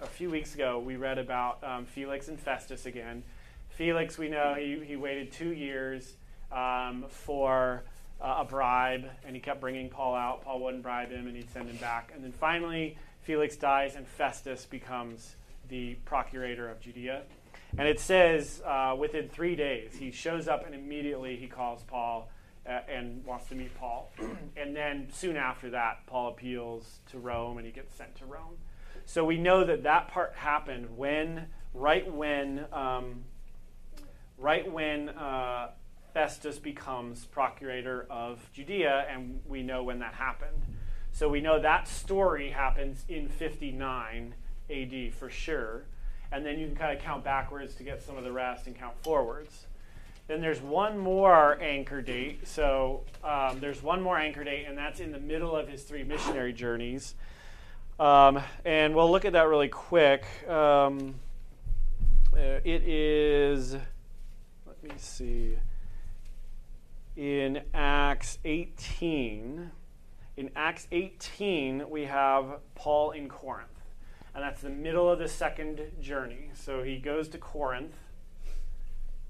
a 0.00 0.06
few 0.06 0.30
weeks 0.30 0.54
ago. 0.54 0.78
We 0.78 0.96
read 0.96 1.18
about 1.18 1.62
um, 1.62 1.84
Felix 1.84 2.28
and 2.28 2.40
Festus 2.40 2.86
again. 2.86 3.22
Felix, 3.68 4.16
we 4.16 4.28
know 4.28 4.54
he, 4.54 4.82
he 4.84 4.96
waited 4.96 5.30
two 5.30 5.52
years 5.52 6.14
um, 6.52 7.04
for 7.08 7.84
uh, 8.20 8.36
a 8.38 8.44
bribe, 8.44 9.04
and 9.24 9.34
he 9.34 9.40
kept 9.40 9.60
bringing 9.60 9.88
Paul 9.88 10.14
out. 10.14 10.42
Paul 10.42 10.60
wouldn't 10.60 10.82
bribe 10.82 11.10
him, 11.10 11.26
and 11.26 11.36
he'd 11.36 11.50
send 11.50 11.68
him 11.68 11.76
back. 11.76 12.12
And 12.14 12.24
then 12.24 12.32
finally, 12.32 12.96
Felix 13.22 13.56
dies, 13.56 13.94
and 13.94 14.06
Festus 14.06 14.66
becomes 14.66 15.36
the 15.68 15.94
procurator 16.04 16.68
of 16.68 16.80
Judea. 16.80 17.22
And 17.76 17.86
it 17.86 18.00
says 18.00 18.62
uh, 18.64 18.96
within 18.98 19.28
three 19.28 19.54
days, 19.54 19.94
he 19.96 20.10
shows 20.10 20.48
up 20.48 20.64
and 20.64 20.74
immediately 20.74 21.36
he 21.36 21.46
calls 21.46 21.82
Paul 21.82 22.30
uh, 22.66 22.80
and 22.88 23.24
wants 23.24 23.46
to 23.48 23.54
meet 23.54 23.74
Paul. 23.76 24.10
and 24.56 24.74
then 24.74 25.08
soon 25.12 25.36
after 25.36 25.70
that, 25.70 26.06
Paul 26.06 26.28
appeals 26.28 27.00
to 27.10 27.18
Rome 27.18 27.58
and 27.58 27.66
he 27.66 27.72
gets 27.72 27.94
sent 27.94 28.14
to 28.16 28.24
Rome. 28.24 28.56
So 29.04 29.24
we 29.24 29.36
know 29.38 29.64
that 29.64 29.82
that 29.84 30.08
part 30.08 30.34
happened 30.34 30.96
when, 30.96 31.46
right 31.74 32.10
when, 32.10 32.64
um, 32.72 33.24
right 34.38 34.70
when 34.70 35.10
uh, 35.10 35.68
Festus 36.12 36.58
becomes 36.58 37.26
procurator 37.26 38.06
of 38.10 38.50
Judea, 38.52 39.06
and 39.10 39.40
we 39.46 39.62
know 39.62 39.82
when 39.82 39.98
that 40.00 40.14
happened. 40.14 40.62
So 41.12 41.28
we 41.28 41.40
know 41.40 41.60
that 41.60 41.88
story 41.88 42.50
happens 42.50 43.04
in 43.08 43.28
59 43.28 44.34
AD 44.70 45.14
for 45.14 45.30
sure. 45.30 45.84
And 46.30 46.44
then 46.44 46.58
you 46.58 46.66
can 46.66 46.76
kind 46.76 46.96
of 46.96 47.02
count 47.02 47.24
backwards 47.24 47.74
to 47.76 47.82
get 47.82 48.02
some 48.02 48.16
of 48.16 48.24
the 48.24 48.32
rest 48.32 48.66
and 48.66 48.76
count 48.76 48.94
forwards. 49.02 49.66
Then 50.26 50.40
there's 50.40 50.60
one 50.60 50.98
more 50.98 51.60
anchor 51.60 52.02
date. 52.02 52.46
So 52.46 53.02
um, 53.24 53.60
there's 53.60 53.82
one 53.82 54.02
more 54.02 54.18
anchor 54.18 54.44
date, 54.44 54.66
and 54.68 54.76
that's 54.76 55.00
in 55.00 55.10
the 55.10 55.18
middle 55.18 55.56
of 55.56 55.68
his 55.68 55.82
three 55.84 56.04
missionary 56.04 56.52
journeys. 56.52 57.14
Um, 57.98 58.40
and 58.64 58.94
we'll 58.94 59.10
look 59.10 59.24
at 59.24 59.32
that 59.32 59.48
really 59.48 59.68
quick. 59.68 60.24
Um, 60.48 61.14
uh, 62.34 62.60
it 62.62 62.86
is, 62.86 63.72
let 64.66 64.82
me 64.84 64.90
see 64.98 65.56
in 67.18 67.60
Acts 67.74 68.38
18. 68.44 69.72
In 70.36 70.50
Acts 70.54 70.86
18, 70.92 71.90
we 71.90 72.04
have 72.04 72.60
Paul 72.76 73.10
in 73.10 73.28
Corinth. 73.28 73.68
And 74.34 74.44
that's 74.44 74.62
the 74.62 74.70
middle 74.70 75.10
of 75.10 75.18
the 75.18 75.26
second 75.26 75.80
journey. 76.00 76.50
So 76.54 76.84
he 76.84 76.98
goes 76.98 77.28
to 77.30 77.38
Corinth, 77.38 77.96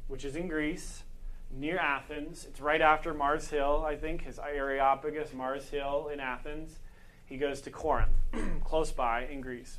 which 0.06 0.26
is 0.26 0.36
in 0.36 0.48
Greece, 0.48 1.02
near 1.50 1.78
Athens. 1.78 2.44
It's 2.44 2.60
right 2.60 2.82
after 2.82 3.14
Mars 3.14 3.48
Hill, 3.48 3.82
I 3.88 3.96
think, 3.96 4.24
his 4.24 4.38
Areopagus, 4.38 5.32
Mars 5.32 5.70
Hill 5.70 6.10
in 6.12 6.20
Athens. 6.20 6.80
He 7.24 7.38
goes 7.38 7.62
to 7.62 7.70
Corinth, 7.70 8.12
close 8.64 8.92
by 8.92 9.24
in 9.24 9.40
Greece. 9.40 9.78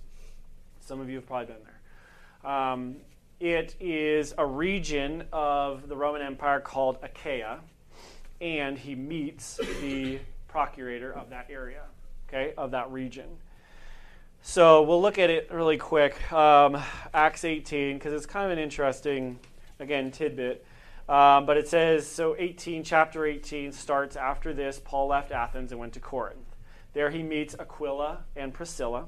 Some 0.80 1.00
of 1.00 1.12
you 1.12 1.18
have 1.18 1.28
probably 1.28 1.54
been 1.54 1.64
there. 1.64 2.52
Um, 2.52 2.96
it 3.40 3.76
is 3.80 4.34
a 4.36 4.46
region 4.48 5.26
of 5.32 5.88
the 5.88 5.96
Roman 5.96 6.24
Empire 6.24 6.60
called 6.60 6.98
Achaia 7.04 7.60
and 8.42 8.78
he 8.78 8.96
meets 8.96 9.60
the 9.82 10.20
procurator 10.48 11.12
of 11.14 11.30
that 11.30 11.48
area, 11.50 11.84
okay, 12.28 12.54
of 12.58 12.72
that 12.72 12.92
region. 12.92 13.28
So 14.42 14.84
we'll 14.84 15.02
look 15.02 15.20
at 15.20 15.30
it 15.30 15.52
really 15.52 15.78
quick. 15.78 16.32
Um, 16.32 16.82
Acts 17.14 17.44
18, 17.44 17.98
because 17.98 18.14
it's 18.14 18.26
kind 18.26 18.46
of 18.46 18.58
an 18.58 18.64
interesting, 18.64 19.40
again, 19.80 20.12
tidbit. 20.12 20.66
Um, 21.10 21.46
but 21.46 21.58
it 21.58 21.68
says 21.68 22.08
so 22.08 22.36
18, 22.38 22.84
chapter 22.84 23.26
18 23.26 23.72
starts 23.72 24.16
after 24.16 24.54
this. 24.54 24.80
Paul 24.84 25.08
left 25.08 25.32
Athens 25.32 25.72
and 25.72 25.80
went 25.80 25.94
to 25.94 26.00
Corinth. 26.00 26.56
There 26.94 27.10
he 27.10 27.24
meets 27.24 27.56
Aquila 27.60 28.26
and 28.36 28.54
Priscilla, 28.54 29.08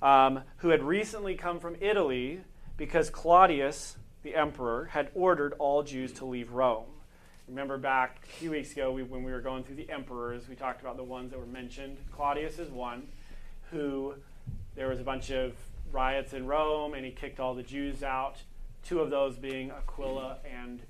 um, 0.00 0.40
who 0.58 0.70
had 0.70 0.82
recently 0.82 1.34
come 1.34 1.60
from 1.60 1.76
Italy 1.80 2.40
because 2.76 3.10
Claudius, 3.10 3.96
the 4.22 4.34
emperor, 4.34 4.86
had 4.86 5.10
ordered 5.14 5.54
all 5.58 5.82
Jews 5.82 6.12
to 6.14 6.24
leave 6.24 6.52
Rome. 6.52 6.91
Remember 7.52 7.76
back 7.76 8.16
a 8.24 8.32
few 8.38 8.50
weeks 8.50 8.72
ago 8.72 8.90
we, 8.92 9.02
when 9.02 9.24
we 9.24 9.30
were 9.30 9.42
going 9.42 9.62
through 9.62 9.74
the 9.74 9.90
emperors, 9.90 10.48
we 10.48 10.56
talked 10.56 10.80
about 10.80 10.96
the 10.96 11.04
ones 11.04 11.32
that 11.32 11.38
were 11.38 11.44
mentioned. 11.44 11.98
Claudius 12.10 12.58
is 12.58 12.70
one 12.70 13.08
who 13.70 14.14
there 14.74 14.88
was 14.88 15.00
a 15.00 15.04
bunch 15.04 15.30
of 15.30 15.52
riots 15.92 16.32
in 16.32 16.46
Rome 16.46 16.94
and 16.94 17.04
he 17.04 17.10
kicked 17.10 17.40
all 17.40 17.54
the 17.54 17.62
Jews 17.62 18.02
out, 18.02 18.38
two 18.82 19.00
of 19.00 19.10
those 19.10 19.36
being 19.36 19.70
Aquila 19.70 20.38
and 20.50 20.80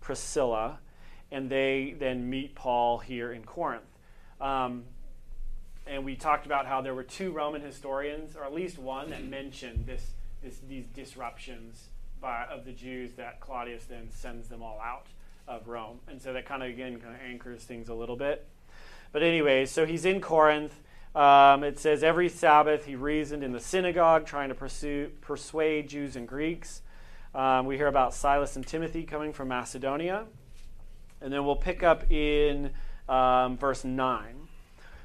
Priscilla. 0.00 0.78
And 1.32 1.50
they 1.50 1.96
then 1.98 2.30
meet 2.30 2.54
Paul 2.54 2.98
here 2.98 3.32
in 3.32 3.42
Corinth. 3.42 3.82
Um, 4.40 4.84
and 5.88 6.04
we 6.04 6.14
talked 6.14 6.46
about 6.46 6.66
how 6.66 6.82
there 6.82 6.94
were 6.94 7.02
two 7.02 7.32
Roman 7.32 7.62
historians, 7.62 8.36
or 8.36 8.44
at 8.44 8.54
least 8.54 8.78
one, 8.78 9.10
that 9.10 9.24
mentioned 9.24 9.86
this, 9.86 10.12
this, 10.40 10.60
these 10.68 10.86
disruptions 10.86 11.88
by, 12.20 12.44
of 12.44 12.64
the 12.64 12.72
Jews 12.72 13.14
that 13.14 13.40
Claudius 13.40 13.86
then 13.86 14.08
sends 14.12 14.46
them 14.46 14.62
all 14.62 14.80
out 14.80 15.06
of 15.48 15.68
Rome. 15.68 16.00
And 16.08 16.20
so 16.20 16.32
that 16.32 16.46
kind 16.46 16.62
of, 16.62 16.68
again, 16.68 16.98
kind 17.00 17.14
of 17.14 17.20
anchors 17.20 17.64
things 17.64 17.88
a 17.88 17.94
little 17.94 18.16
bit. 18.16 18.46
But 19.12 19.22
anyway, 19.22 19.66
so 19.66 19.86
he's 19.86 20.04
in 20.04 20.20
Corinth. 20.20 20.74
Um, 21.14 21.64
it 21.64 21.78
says 21.78 22.02
every 22.02 22.28
Sabbath 22.28 22.84
he 22.84 22.94
reasoned 22.94 23.42
in 23.42 23.52
the 23.52 23.60
synagogue, 23.60 24.26
trying 24.26 24.50
to 24.50 24.54
pursue, 24.54 25.10
persuade 25.22 25.88
Jews 25.88 26.16
and 26.16 26.28
Greeks. 26.28 26.82
Um, 27.34 27.66
we 27.66 27.76
hear 27.76 27.86
about 27.86 28.14
Silas 28.14 28.56
and 28.56 28.66
Timothy 28.66 29.04
coming 29.04 29.32
from 29.32 29.48
Macedonia. 29.48 30.24
And 31.20 31.32
then 31.32 31.44
we'll 31.44 31.56
pick 31.56 31.82
up 31.82 32.10
in 32.10 32.70
um, 33.08 33.56
verse 33.56 33.84
9. 33.84 34.48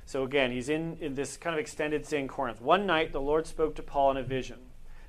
So 0.05 0.23
again, 0.23 0.51
he's 0.51 0.67
in, 0.67 0.97
in 0.99 1.15
this 1.15 1.37
kind 1.37 1.53
of 1.53 1.59
extended 1.59 2.05
stay 2.05 2.19
in 2.19 2.27
Corinth. 2.27 2.61
One 2.61 2.85
night 2.85 3.13
the 3.13 3.21
Lord 3.21 3.47
spoke 3.47 3.75
to 3.75 3.83
Paul 3.83 4.11
in 4.11 4.17
a 4.17 4.23
vision 4.23 4.59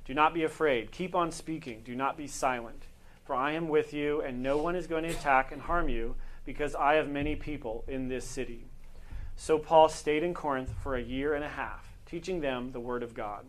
Do 0.05 0.13
not 0.13 0.33
be 0.33 0.43
afraid. 0.43 0.91
Keep 0.91 1.15
on 1.15 1.31
speaking. 1.31 1.81
Do 1.83 1.95
not 1.95 2.15
be 2.15 2.27
silent. 2.27 2.87
For 3.23 3.35
I 3.35 3.53
am 3.53 3.69
with 3.69 3.93
you, 3.93 4.21
and 4.21 4.43
no 4.43 4.57
one 4.57 4.75
is 4.75 4.87
going 4.87 5.03
to 5.03 5.09
attack 5.09 5.51
and 5.51 5.61
harm 5.61 5.89
you, 5.89 6.15
because 6.45 6.75
I 6.75 6.95
have 6.95 7.07
many 7.07 7.35
people 7.35 7.85
in 7.87 8.09
this 8.09 8.25
city. 8.25 8.65
So 9.35 9.57
Paul 9.57 9.89
stayed 9.89 10.23
in 10.23 10.33
Corinth 10.33 10.73
for 10.81 10.95
a 10.95 11.01
year 11.01 11.33
and 11.33 11.43
a 11.43 11.49
half, 11.49 11.97
teaching 12.05 12.41
them 12.41 12.71
the 12.71 12.79
word 12.79 13.01
of 13.01 13.13
God. 13.13 13.45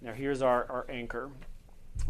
Now 0.00 0.12
here's 0.12 0.42
our, 0.42 0.66
our 0.70 0.86
anchor. 0.88 1.30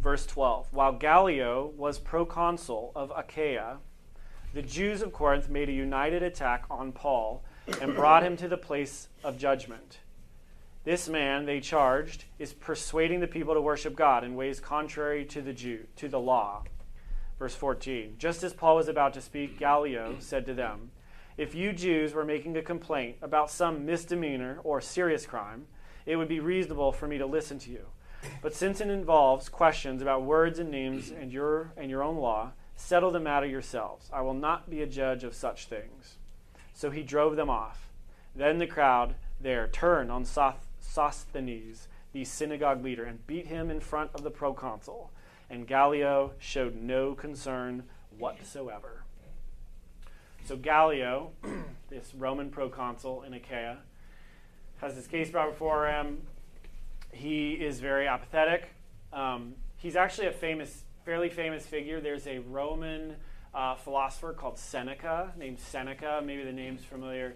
Verse 0.00 0.26
12. 0.26 0.68
While 0.72 0.92
Gallio 0.92 1.72
was 1.76 1.98
proconsul 1.98 2.92
of 2.96 3.12
Achaia, 3.14 3.78
the 4.54 4.62
Jews 4.62 5.02
of 5.02 5.12
Corinth 5.12 5.48
made 5.48 5.68
a 5.68 5.72
united 5.72 6.22
attack 6.22 6.64
on 6.70 6.92
Paul 6.92 7.44
and 7.80 7.94
brought 7.94 8.22
him 8.22 8.36
to 8.38 8.48
the 8.48 8.56
place 8.56 9.08
of 9.22 9.38
judgment. 9.38 9.98
This 10.84 11.08
man, 11.08 11.46
they 11.46 11.60
charged, 11.60 12.24
is 12.38 12.52
persuading 12.52 13.20
the 13.20 13.26
people 13.26 13.54
to 13.54 13.60
worship 13.60 13.96
God 13.96 14.22
in 14.22 14.34
ways 14.34 14.60
contrary 14.60 15.24
to 15.26 15.40
the 15.40 15.54
Jew, 15.54 15.86
to 15.96 16.08
the 16.08 16.20
law. 16.20 16.64
Verse 17.38 17.54
14. 17.54 18.16
Just 18.18 18.42
as 18.42 18.52
Paul 18.52 18.76
was 18.76 18.88
about 18.88 19.14
to 19.14 19.22
speak, 19.22 19.58
Gallio 19.58 20.16
said 20.18 20.44
to 20.44 20.54
them, 20.54 20.90
if 21.38 21.54
you 21.54 21.72
Jews 21.72 22.12
were 22.12 22.24
making 22.24 22.56
a 22.56 22.62
complaint 22.62 23.16
about 23.22 23.50
some 23.50 23.86
misdemeanor 23.86 24.60
or 24.62 24.80
serious 24.80 25.26
crime, 25.26 25.66
it 26.06 26.16
would 26.16 26.28
be 26.28 26.38
reasonable 26.38 26.92
for 26.92 27.08
me 27.08 27.16
to 27.18 27.26
listen 27.26 27.58
to 27.60 27.70
you. 27.70 27.86
But 28.42 28.54
since 28.54 28.80
it 28.80 28.88
involves 28.88 29.48
questions 29.48 30.00
about 30.00 30.22
words 30.22 30.58
and 30.58 30.70
names 30.70 31.10
and 31.10 31.32
your 31.32 31.72
and 31.76 31.90
your 31.90 32.02
own 32.02 32.16
law, 32.16 32.52
settle 32.76 33.10
the 33.10 33.20
matter 33.20 33.46
yourselves. 33.46 34.10
I 34.12 34.20
will 34.20 34.34
not 34.34 34.70
be 34.70 34.82
a 34.82 34.86
judge 34.86 35.24
of 35.24 35.34
such 35.34 35.66
things. 35.66 36.18
So 36.72 36.90
he 36.90 37.02
drove 37.02 37.36
them 37.36 37.50
off. 37.50 37.90
Then 38.36 38.58
the 38.58 38.66
crowd 38.66 39.14
there 39.40 39.66
turned 39.66 40.10
on 40.12 40.24
Sosthenes, 40.84 41.88
the 42.12 42.24
synagogue 42.24 42.84
leader, 42.84 43.04
and 43.04 43.26
beat 43.26 43.46
him 43.46 43.70
in 43.70 43.80
front 43.80 44.10
of 44.14 44.22
the 44.22 44.30
proconsul. 44.30 45.10
And 45.50 45.66
Gallio 45.66 46.32
showed 46.38 46.76
no 46.76 47.14
concern 47.14 47.84
whatsoever. 48.16 49.04
So 50.44 50.56
Gallio, 50.56 51.32
this 51.88 52.14
Roman 52.14 52.50
proconsul 52.50 53.22
in 53.22 53.34
Achaia, 53.34 53.78
has 54.78 54.94
this 54.94 55.06
case 55.06 55.30
brought 55.30 55.50
before 55.50 55.88
him. 55.88 56.22
He 57.12 57.52
is 57.52 57.80
very 57.80 58.06
apathetic. 58.06 58.70
Um, 59.12 59.54
he's 59.76 59.96
actually 59.96 60.26
a 60.26 60.32
famous, 60.32 60.84
fairly 61.04 61.30
famous 61.30 61.66
figure. 61.66 62.00
There's 62.00 62.26
a 62.26 62.40
Roman 62.40 63.16
uh, 63.54 63.76
philosopher 63.76 64.32
called 64.32 64.58
Seneca, 64.58 65.32
named 65.38 65.60
Seneca, 65.60 66.20
maybe 66.24 66.44
the 66.44 66.52
name's 66.52 66.84
familiar, 66.84 67.34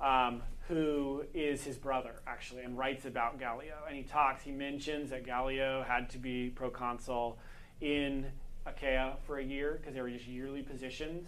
um, 0.00 0.42
who 0.70 1.24
is 1.34 1.62
his 1.62 1.76
brother, 1.76 2.22
actually, 2.26 2.62
and 2.62 2.78
writes 2.78 3.04
about 3.04 3.38
Gallio. 3.38 3.74
And 3.86 3.96
he 3.96 4.04
talks, 4.04 4.42
he 4.42 4.52
mentions 4.52 5.10
that 5.10 5.26
Gallio 5.26 5.84
had 5.86 6.08
to 6.10 6.18
be 6.18 6.48
proconsul 6.48 7.38
in 7.80 8.26
Achaia 8.64 9.16
for 9.26 9.38
a 9.38 9.44
year 9.44 9.78
because 9.78 9.94
they 9.94 10.00
were 10.00 10.10
just 10.10 10.26
yearly 10.26 10.62
positions 10.62 11.26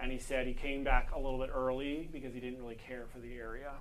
and 0.00 0.10
he 0.10 0.18
said 0.18 0.46
he 0.46 0.54
came 0.54 0.82
back 0.82 1.10
a 1.14 1.18
little 1.18 1.38
bit 1.38 1.50
early 1.54 2.08
because 2.12 2.32
he 2.32 2.40
didn't 2.40 2.58
really 2.60 2.76
care 2.76 3.04
for 3.12 3.18
the 3.18 3.34
area. 3.36 3.72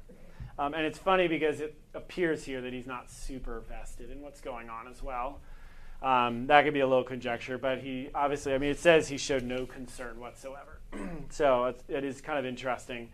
Um, 0.57 0.73
and 0.73 0.85
it's 0.85 0.99
funny 0.99 1.27
because 1.27 1.61
it 1.61 1.75
appears 1.93 2.43
here 2.43 2.61
that 2.61 2.73
he's 2.73 2.87
not 2.87 3.09
super 3.09 3.61
vested 3.61 4.11
in 4.11 4.21
what's 4.21 4.41
going 4.41 4.69
on 4.69 4.87
as 4.87 5.01
well. 5.01 5.39
Um, 6.01 6.47
that 6.47 6.65
could 6.65 6.73
be 6.73 6.81
a 6.81 6.87
little 6.87 7.03
conjecture, 7.03 7.57
but 7.57 7.79
he 7.79 8.09
obviously, 8.13 8.53
I 8.53 8.57
mean, 8.57 8.71
it 8.71 8.79
says 8.79 9.07
he 9.07 9.17
showed 9.17 9.43
no 9.43 9.65
concern 9.65 10.19
whatsoever. 10.19 10.81
so 11.29 11.73
it 11.87 12.03
is 12.03 12.21
kind 12.21 12.37
of 12.37 12.45
interesting. 12.45 13.09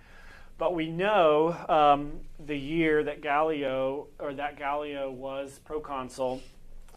But 0.57 0.73
we 0.73 0.89
know 0.89 1.55
um, 1.67 2.21
the 2.39 2.57
year 2.57 3.03
that 3.03 3.21
Gallio 3.21 4.07
or 4.19 4.33
that 4.33 4.57
Gallio 4.57 5.11
was 5.11 5.59
proconsul 5.65 6.41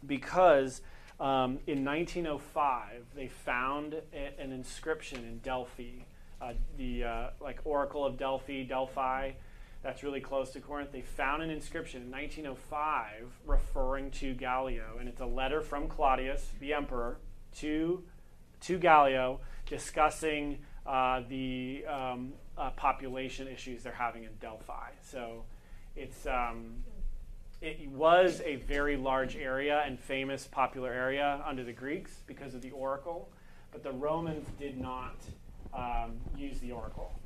because 0.07 0.81
um, 1.18 1.59
in 1.66 1.85
1905, 1.85 3.05
they 3.16 3.27
found 3.27 3.94
a, 4.12 4.40
an 4.40 4.53
inscription 4.53 5.25
in 5.25 5.38
Delphi, 5.38 6.05
uh, 6.40 6.53
the 6.77 7.05
uh, 7.05 7.31
like 7.40 7.59
Oracle 7.64 8.07
of 8.07 8.16
Delphi, 8.16 8.62
Delphi. 8.62 9.33
That's 9.83 10.05
really 10.05 10.21
close 10.21 10.51
to 10.51 10.61
Corinth. 10.61 10.92
They 10.92 11.03
found 11.03 11.42
an 11.42 11.51
inscription 11.51 12.03
in 12.03 12.11
1905 12.11 13.33
referring 13.47 14.12
to 14.12 14.35
Gallio, 14.35 14.97
and 15.01 15.09
it's 15.09 15.21
a 15.21 15.27
letter 15.27 15.61
from 15.61 15.88
Claudius, 15.88 16.51
the 16.61 16.73
emperor, 16.73 17.18
to 17.57 18.05
to 18.61 18.79
Gallio, 18.79 19.40
discussing 19.66 20.59
uh, 20.87 21.23
the 21.29 21.85
um, 21.87 22.33
uh, 22.59 22.71
population 22.71 23.49
issues 23.49 23.83
they're 23.83 23.92
having 23.92 24.25
in 24.25 24.31
Delphi. 24.40 24.90
So 25.03 25.44
it's 25.97 26.27
um, 26.27 26.83
it 27.61 27.88
was 27.90 28.40
a 28.44 28.57
very 28.57 28.97
large 28.97 29.37
area 29.37 29.83
and 29.85 29.99
famous 29.99 30.47
popular 30.47 30.92
area 30.92 31.42
under 31.47 31.64
the 31.64 31.73
Greeks 31.73 32.23
because 32.27 32.55
of 32.55 32.62
the 32.62 32.71
oracle, 32.71 33.29
but 33.73 33.83
the 33.83 33.92
Romans 33.92 34.47
did 34.59 34.79
not 34.79 35.16
um, 35.75 36.12
use 36.37 36.59
the 36.61 36.73
oracle. 36.73 37.18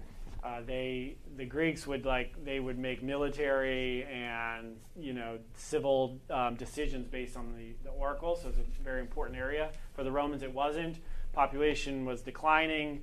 Uh, 0.43 0.61
they 0.67 1.15
the 1.37 1.45
Greeks 1.45 1.87
would 1.87 2.05
like 2.05 2.35
they 2.45 2.59
would 2.59 2.79
make 2.79 3.01
military 3.01 4.05
and 4.05 4.77
you 4.99 5.13
know 5.13 5.39
civil 5.55 6.19
um, 6.31 6.57
decisions 6.57 7.07
based 7.07 7.37
on 7.37 7.55
the, 7.57 7.75
the 7.85 7.91
oracle, 7.91 8.35
so 8.35 8.49
it's 8.49 8.59
a 8.59 8.83
very 8.83 9.01
important 9.01 9.39
area. 9.39 9.71
For 9.95 10.03
the 10.03 10.11
Romans, 10.11 10.43
it 10.43 10.53
wasn't. 10.53 10.97
Population 11.33 12.05
was 12.05 12.23
declining, 12.23 13.03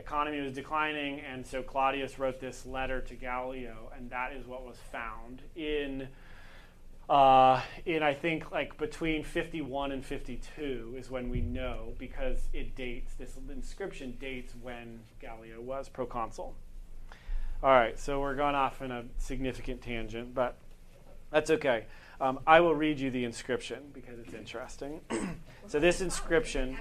economy 0.00 0.40
was 0.40 0.52
declining, 0.52 1.20
and 1.20 1.46
so 1.46 1.62
Claudius 1.62 2.18
wrote 2.18 2.40
this 2.40 2.66
letter 2.66 3.00
to 3.02 3.14
Gallio, 3.14 3.92
and 3.96 4.10
that 4.10 4.32
is 4.32 4.46
what 4.46 4.64
was 4.64 4.78
found 4.90 5.42
in 5.54 6.08
uh, 7.08 7.60
in 7.86 8.02
I 8.02 8.14
think 8.14 8.50
like 8.50 8.78
between 8.78 9.24
51 9.24 9.92
and 9.92 10.04
52 10.04 10.94
is 10.96 11.10
when 11.10 11.28
we 11.28 11.40
know 11.40 11.92
because 11.98 12.48
it 12.52 12.76
dates 12.76 13.14
this 13.14 13.36
inscription 13.50 14.16
dates 14.20 14.54
when 14.60 15.00
Gallio 15.20 15.60
was 15.60 15.88
proconsul. 15.88 16.54
All 17.62 17.70
right, 17.70 17.98
so 17.98 18.20
we're 18.20 18.36
going 18.36 18.54
off 18.54 18.80
in 18.80 18.90
a 18.90 19.04
significant 19.18 19.82
tangent, 19.82 20.34
but 20.34 20.56
that's 21.30 21.50
okay. 21.50 21.84
Um, 22.20 22.38
I 22.46 22.60
will 22.60 22.74
read 22.74 22.98
you 22.98 23.10
the 23.10 23.24
inscription 23.24 23.90
because 23.92 24.18
it's 24.18 24.34
interesting. 24.34 25.00
so 25.66 25.78
this 25.78 26.00
inscription. 26.00 26.78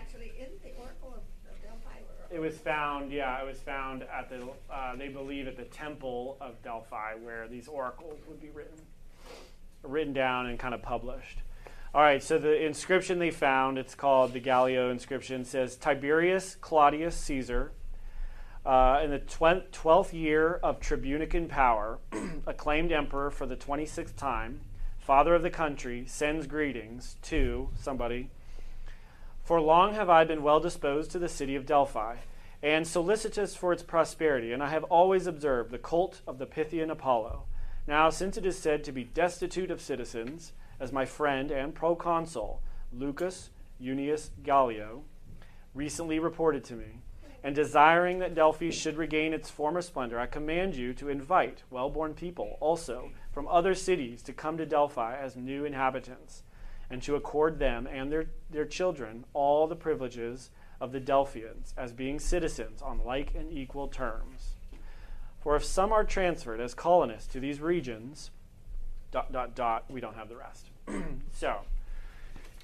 It 2.32 2.40
was 2.40 2.58
found, 2.58 3.12
yeah, 3.12 3.42
it 3.42 3.46
was 3.46 3.60
found 3.60 4.04
at 4.04 4.30
the, 4.30 4.48
uh, 4.72 4.96
they 4.96 5.08
believe 5.08 5.48
at 5.48 5.58
the 5.58 5.64
temple 5.64 6.38
of 6.40 6.62
Delphi 6.62 7.16
where 7.24 7.48
these 7.48 7.68
oracles 7.68 8.20
would 8.28 8.40
be 8.40 8.50
written 8.50 8.78
written 9.84 10.14
down 10.14 10.46
and 10.48 10.60
kind 10.60 10.74
of 10.74 10.82
published. 10.82 11.42
All 11.94 12.02
right, 12.02 12.22
so 12.22 12.38
the 12.38 12.66
inscription 12.66 13.18
they 13.18 13.32
found, 13.32 13.78
it's 13.78 13.96
called 13.96 14.34
the 14.34 14.40
Gallio 14.40 14.92
inscription, 14.92 15.44
says 15.44 15.76
Tiberius 15.76 16.56
Claudius 16.56 17.16
Caesar, 17.16 17.72
uh, 18.66 19.02
in 19.04 19.10
the 19.10 19.20
tw- 19.20 19.72
12th 19.72 20.14
year 20.14 20.60
of 20.62 20.80
tribunician 20.80 21.50
power, 21.50 21.98
acclaimed 22.46 22.92
emperor 22.92 23.32
for 23.32 23.48
the 23.48 23.56
26th 23.56 24.16
time, 24.16 24.62
father 25.00 25.34
of 25.34 25.42
the 25.42 25.50
country, 25.50 26.06
sends 26.06 26.46
greetings 26.46 27.16
to 27.24 27.70
somebody. 27.76 28.30
For 29.50 29.60
long 29.60 29.96
have 29.96 30.12
I 30.12 30.26
been 30.26 30.44
well 30.44 30.60
disposed 30.60 31.10
to 31.10 31.18
the 31.18 31.28
city 31.28 31.56
of 31.56 31.66
Delphi, 31.66 32.18
and 32.62 32.88
solicitous 32.88 33.56
for 33.56 33.74
its 33.74 33.82
prosperity, 33.82 34.54
and 34.54 34.62
I 34.62 34.70
have 34.70 34.84
always 34.84 35.26
observed 35.26 35.72
the 35.72 35.80
cult 35.80 36.22
of 36.28 36.38
the 36.38 36.46
Pythian 36.46 36.92
Apollo. 36.92 37.46
Now, 37.88 38.12
since 38.12 38.38
it 38.38 38.46
is 38.46 38.60
said 38.60 38.84
to 38.84 38.92
be 38.92 39.04
destitute 39.04 39.72
of 39.72 39.82
citizens, 39.82 40.54
as 40.80 40.94
my 40.94 41.04
friend 41.04 41.50
and 41.50 41.74
proconsul, 41.74 42.62
Lucius 42.94 43.50
Junius 43.82 44.30
Gallio, 44.44 45.02
recently 45.74 46.20
reported 46.20 46.64
to 46.66 46.76
me, 46.76 47.02
and 47.44 47.56
desiring 47.56 48.20
that 48.20 48.36
Delphi 48.36 48.70
should 48.70 48.98
regain 48.98 49.34
its 49.34 49.50
former 49.50 49.82
splendor, 49.82 50.20
I 50.20 50.28
command 50.28 50.76
you 50.76 50.94
to 50.94 51.10
invite 51.10 51.64
well 51.72 51.90
born 51.90 52.14
people 52.14 52.60
also 52.60 53.10
from 53.32 53.48
other 53.48 53.74
cities 53.74 54.22
to 54.22 54.32
come 54.32 54.58
to 54.58 54.66
Delphi 54.68 55.18
as 55.18 55.36
new 55.36 55.66
inhabitants, 55.66 56.44
and 56.90 57.02
to 57.04 57.16
accord 57.16 57.60
them 57.60 57.88
and 57.88 58.12
their, 58.12 58.26
their 58.50 58.66
children 58.66 59.26
all 59.34 59.68
the 59.68 59.76
privileges 59.76 60.50
of 60.82 60.92
the 60.92 61.00
Delphians 61.00 61.74
as 61.78 61.92
being 61.92 62.20
citizens 62.20 62.82
on 62.82 63.04
like 63.04 63.36
and 63.36 63.52
equal 63.52 63.88
terms. 63.88 64.56
For 65.42 65.56
if 65.56 65.64
some 65.64 65.94
are 65.94 66.04
transferred 66.04 66.60
as 66.60 66.74
colonists 66.74 67.32
to 67.34 67.40
these 67.40 67.60
regions, 67.60 68.32
dot, 69.12 69.32
dot, 69.32 69.56
dot, 69.56 69.86
we 69.90 70.02
don't 70.02 70.16
have 70.16 70.30
the 70.30 70.36
rest. 70.36 70.70
so, 71.32 71.62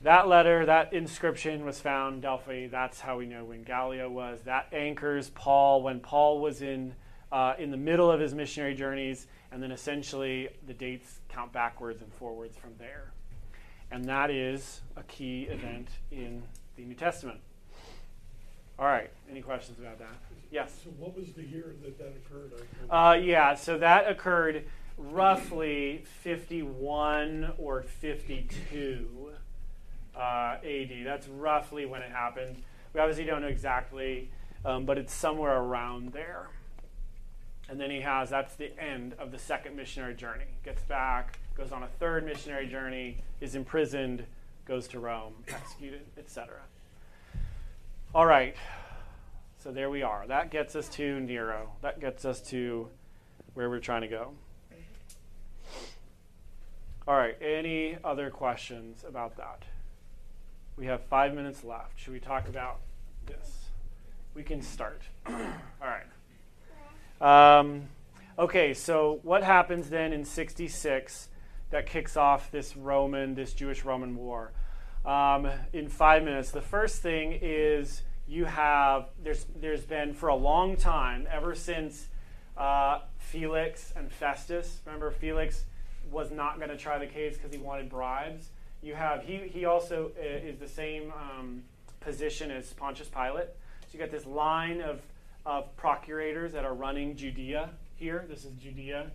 that 0.01 0.27
letter, 0.27 0.65
that 0.65 0.93
inscription 0.93 1.65
was 1.65 1.79
found 1.79 2.21
Delphi. 2.21 2.67
That's 2.67 2.99
how 2.99 3.17
we 3.17 3.25
know 3.25 3.45
when 3.45 3.63
Gallio 3.63 4.09
was. 4.09 4.41
That 4.43 4.67
anchors 4.73 5.29
Paul 5.29 5.81
when 5.81 5.99
Paul 5.99 6.41
was 6.41 6.61
in 6.61 6.93
uh, 7.31 7.53
in 7.57 7.71
the 7.71 7.77
middle 7.77 8.11
of 8.11 8.19
his 8.19 8.33
missionary 8.33 8.75
journeys, 8.75 9.27
and 9.51 9.63
then 9.63 9.71
essentially 9.71 10.49
the 10.67 10.73
dates 10.73 11.21
count 11.29 11.51
backwards 11.51 12.01
and 12.01 12.13
forwards 12.13 12.55
from 12.55 12.71
there. 12.77 13.11
And 13.91 14.06
that 14.06 14.32
is 14.32 14.82
a 14.95 15.04
key 15.04 15.43
event 15.43 15.89
in 16.12 16.43
the 16.76 16.84
New 16.84 16.95
Testament. 16.95 17.39
All 18.78 18.86
right, 18.86 19.10
any 19.32 19.41
questions 19.41 19.80
about 19.80 20.00
that? 20.00 20.15
Yes? 20.52 20.82
So 20.84 20.89
what 20.91 21.15
was 21.15 21.34
the 21.34 21.43
year 21.43 21.76
that 21.82 21.98
that 21.98 22.13
occurred? 22.26 22.52
Uh, 22.89 23.17
yeah, 23.21 23.56
so 23.56 23.78
that 23.78 24.10
occurred 24.10 24.65
roughly 24.98 26.04
51 26.21 27.54
or 27.58 27.84
52 27.84 29.32
uh, 30.15 30.19
AD. 30.19 30.91
That's 31.06 31.28
roughly 31.28 31.86
when 31.86 32.02
it 32.02 32.12
happened. 32.12 32.62
We 32.93 33.00
obviously 33.00 33.26
don't 33.26 33.41
know 33.41 33.48
exactly, 33.48 34.30
um, 34.65 34.86
but 34.86 34.98
it's 34.98 35.13
somewhere 35.13 35.58
around 35.58 36.12
there. 36.12 36.50
And 37.69 37.80
then 37.80 37.89
he 37.89 38.02
has 38.02 38.30
that's 38.30 38.56
the 38.56 38.78
end 38.80 39.13
of 39.19 39.32
the 39.32 39.39
second 39.39 39.76
missionary 39.76 40.15
journey. 40.15 40.45
Gets 40.63 40.84
back, 40.84 41.39
goes 41.58 41.72
on 41.72 41.84
a 41.84 41.88
third 42.00 42.26
missionary 42.26 42.68
journey, 42.68 43.18
is 43.39 43.56
imprisoned, 43.56 44.26
goes 44.65 44.88
to 44.89 45.00
Rome, 45.00 45.34
executed, 45.48 46.02
etc. 46.18 46.56
All 48.13 48.26
right. 48.26 48.56
So 49.58 49.72
there 49.72 49.89
we 49.89 50.04
are. 50.04 50.28
That 50.28 50.52
gets 50.52 50.76
us 50.76 50.88
to 50.89 51.20
Nero. 51.20 51.72
That 51.82 52.00
gets 52.00 52.26
us 52.26 52.41
to 52.50 52.88
where 53.54 53.70
we're 53.70 53.80
trying 53.80 54.02
to 54.02 54.08
go. 54.08 54.32
All 57.08 57.15
right. 57.15 57.36
Any 57.41 57.98
other 58.04 58.30
questions 58.30 59.04
about 59.08 59.38
that? 59.38 59.63
We 60.78 60.88
have 60.88 61.04
five 61.06 61.34
minutes 61.34 61.63
left. 61.63 62.00
Should 62.00 62.13
we 62.13 62.20
talk 62.20 62.48
about 62.50 62.80
this? 63.26 63.70
We 64.34 64.44
can 64.44 64.62
start. 64.62 65.02
All 65.26 65.36
right. 67.22 67.60
Um, 67.60 67.84
okay, 68.38 68.74
so 68.74 69.20
what 69.24 69.44
happens 69.44 69.89
then 69.89 70.12
in 70.12 70.26
66 70.26 71.30
that 71.75 71.88
kicks 71.88 72.15
off 72.15 72.51
this 72.51 72.77
Roman, 72.77 73.35
this 73.35 73.51
Jewish 73.51 73.83
Roman 73.83 74.15
war? 74.15 74.53
Um, 75.05 75.49
in 75.73 75.89
five 75.89 76.23
minutes. 76.23 76.51
The 76.51 76.61
first 76.61 77.01
thing 77.01 77.38
is 77.41 78.01
you 78.29 78.45
have, 78.45 79.09
there's, 79.21 79.45
there's 79.59 79.83
been 79.83 80.13
for 80.13 80.29
a 80.29 80.35
long 80.35 80.77
time, 80.77 81.27
ever 81.29 81.53
since 81.53 82.07
uh, 82.55 82.99
Felix 83.17 83.91
and 83.97 84.09
Festus, 84.09 84.79
remember 84.85 85.11
Felix 85.11 85.65
was 86.09 86.31
not 86.31 86.59
going 86.59 86.69
to 86.69 86.77
try 86.77 86.97
the 86.97 87.07
case 87.07 87.35
because 87.35 87.51
he 87.51 87.57
wanted 87.57 87.89
bribes. 87.89 88.51
You 88.81 88.95
have, 88.95 89.23
he, 89.23 89.39
he 89.39 89.65
also 89.65 90.11
uh, 90.17 90.23
is 90.23 90.57
the 90.59 90.69
same 90.69 91.11
um, 91.11 91.63
position 91.99 92.51
as 92.51 92.71
Pontius 92.71 93.09
Pilate. 93.09 93.49
So 93.81 93.89
you 93.91 93.99
got 93.99 94.11
this 94.11 94.25
line 94.25 94.79
of, 94.79 95.01
of 95.45 95.75
procurators 95.75 96.53
that 96.53 96.63
are 96.63 96.73
running 96.73 97.17
Judea 97.17 97.71
here. 97.97 98.25
This 98.29 98.45
is 98.45 98.53
Judea. 98.53 99.11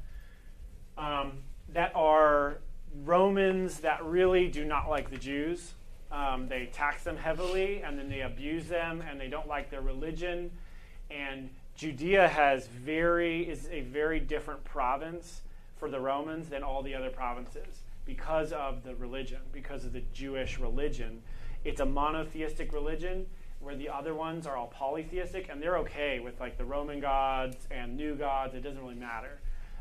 Um, 0.98 1.38
that 1.72 1.92
are 1.94 2.58
Romans 3.04 3.80
that 3.80 4.04
really 4.04 4.48
do 4.48 4.64
not 4.64 4.88
like 4.88 5.10
the 5.10 5.16
Jews. 5.16 5.74
Um, 6.10 6.48
they 6.48 6.66
tax 6.72 7.04
them 7.04 7.16
heavily 7.16 7.82
and 7.82 7.98
then 7.98 8.08
they 8.08 8.22
abuse 8.22 8.66
them 8.66 9.02
and 9.08 9.20
they 9.20 9.28
don't 9.28 9.46
like 9.46 9.70
their 9.70 9.80
religion. 9.80 10.50
And 11.10 11.50
Judea 11.76 12.28
has 12.28 12.66
very 12.66 13.48
is 13.48 13.68
a 13.70 13.82
very 13.82 14.20
different 14.20 14.64
province 14.64 15.42
for 15.78 15.88
the 15.88 16.00
Romans 16.00 16.48
than 16.48 16.62
all 16.62 16.82
the 16.82 16.94
other 16.94 17.10
provinces 17.10 17.82
because 18.04 18.52
of 18.52 18.82
the 18.82 18.94
religion, 18.96 19.40
because 19.52 19.84
of 19.84 19.92
the 19.92 20.02
Jewish 20.12 20.58
religion. 20.58 21.22
It's 21.64 21.80
a 21.80 21.86
monotheistic 21.86 22.72
religion 22.72 23.26
where 23.60 23.76
the 23.76 23.88
other 23.88 24.14
ones 24.14 24.46
are 24.46 24.56
all 24.56 24.66
polytheistic 24.66 25.48
and 25.48 25.62
they're 25.62 25.78
okay 25.78 26.18
with 26.18 26.40
like 26.40 26.58
the 26.58 26.64
Roman 26.64 26.98
gods 26.98 27.56
and 27.70 27.96
new 27.96 28.16
gods. 28.16 28.54
It 28.54 28.62
doesn't 28.62 28.82
really 28.82 28.94
matter. 28.94 29.39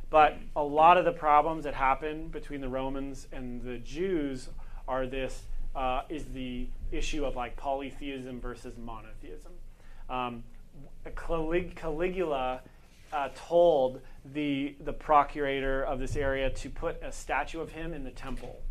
But 0.10 0.38
a 0.56 0.64
lot 0.64 0.98
of 0.98 1.06
the 1.06 1.12
problems 1.12 1.66
that 1.66 1.76
happen 1.76 2.30
between 2.30 2.62
the 2.62 2.70
Romans 2.70 3.28
and 3.32 3.62
the 3.62 3.78
Jews 3.78 4.50
are 4.88 5.06
this 5.06 5.44
uh, 5.76 6.02
is 6.10 6.26
the 6.34 6.68
issue 6.92 7.26
of 7.26 7.36
like 7.36 7.56
polytheism 7.56 8.42
versus 8.42 8.76
monotheism. 8.78 9.52
Um, 10.10 10.44
Calig- 11.06 11.76
Caligula 11.76 12.62
uh, 13.14 13.30
told 13.36 14.02
the 14.34 14.76
the 14.84 14.94
procurator 14.94 15.84
of 15.84 16.00
this 16.00 16.16
area 16.16 16.50
to 16.50 16.70
put 16.70 17.02
a 17.04 17.12
statue 17.12 17.62
of 17.62 17.72
him 17.72 17.94
in 17.94 18.04
the 18.04 18.12
temple. 18.12 18.62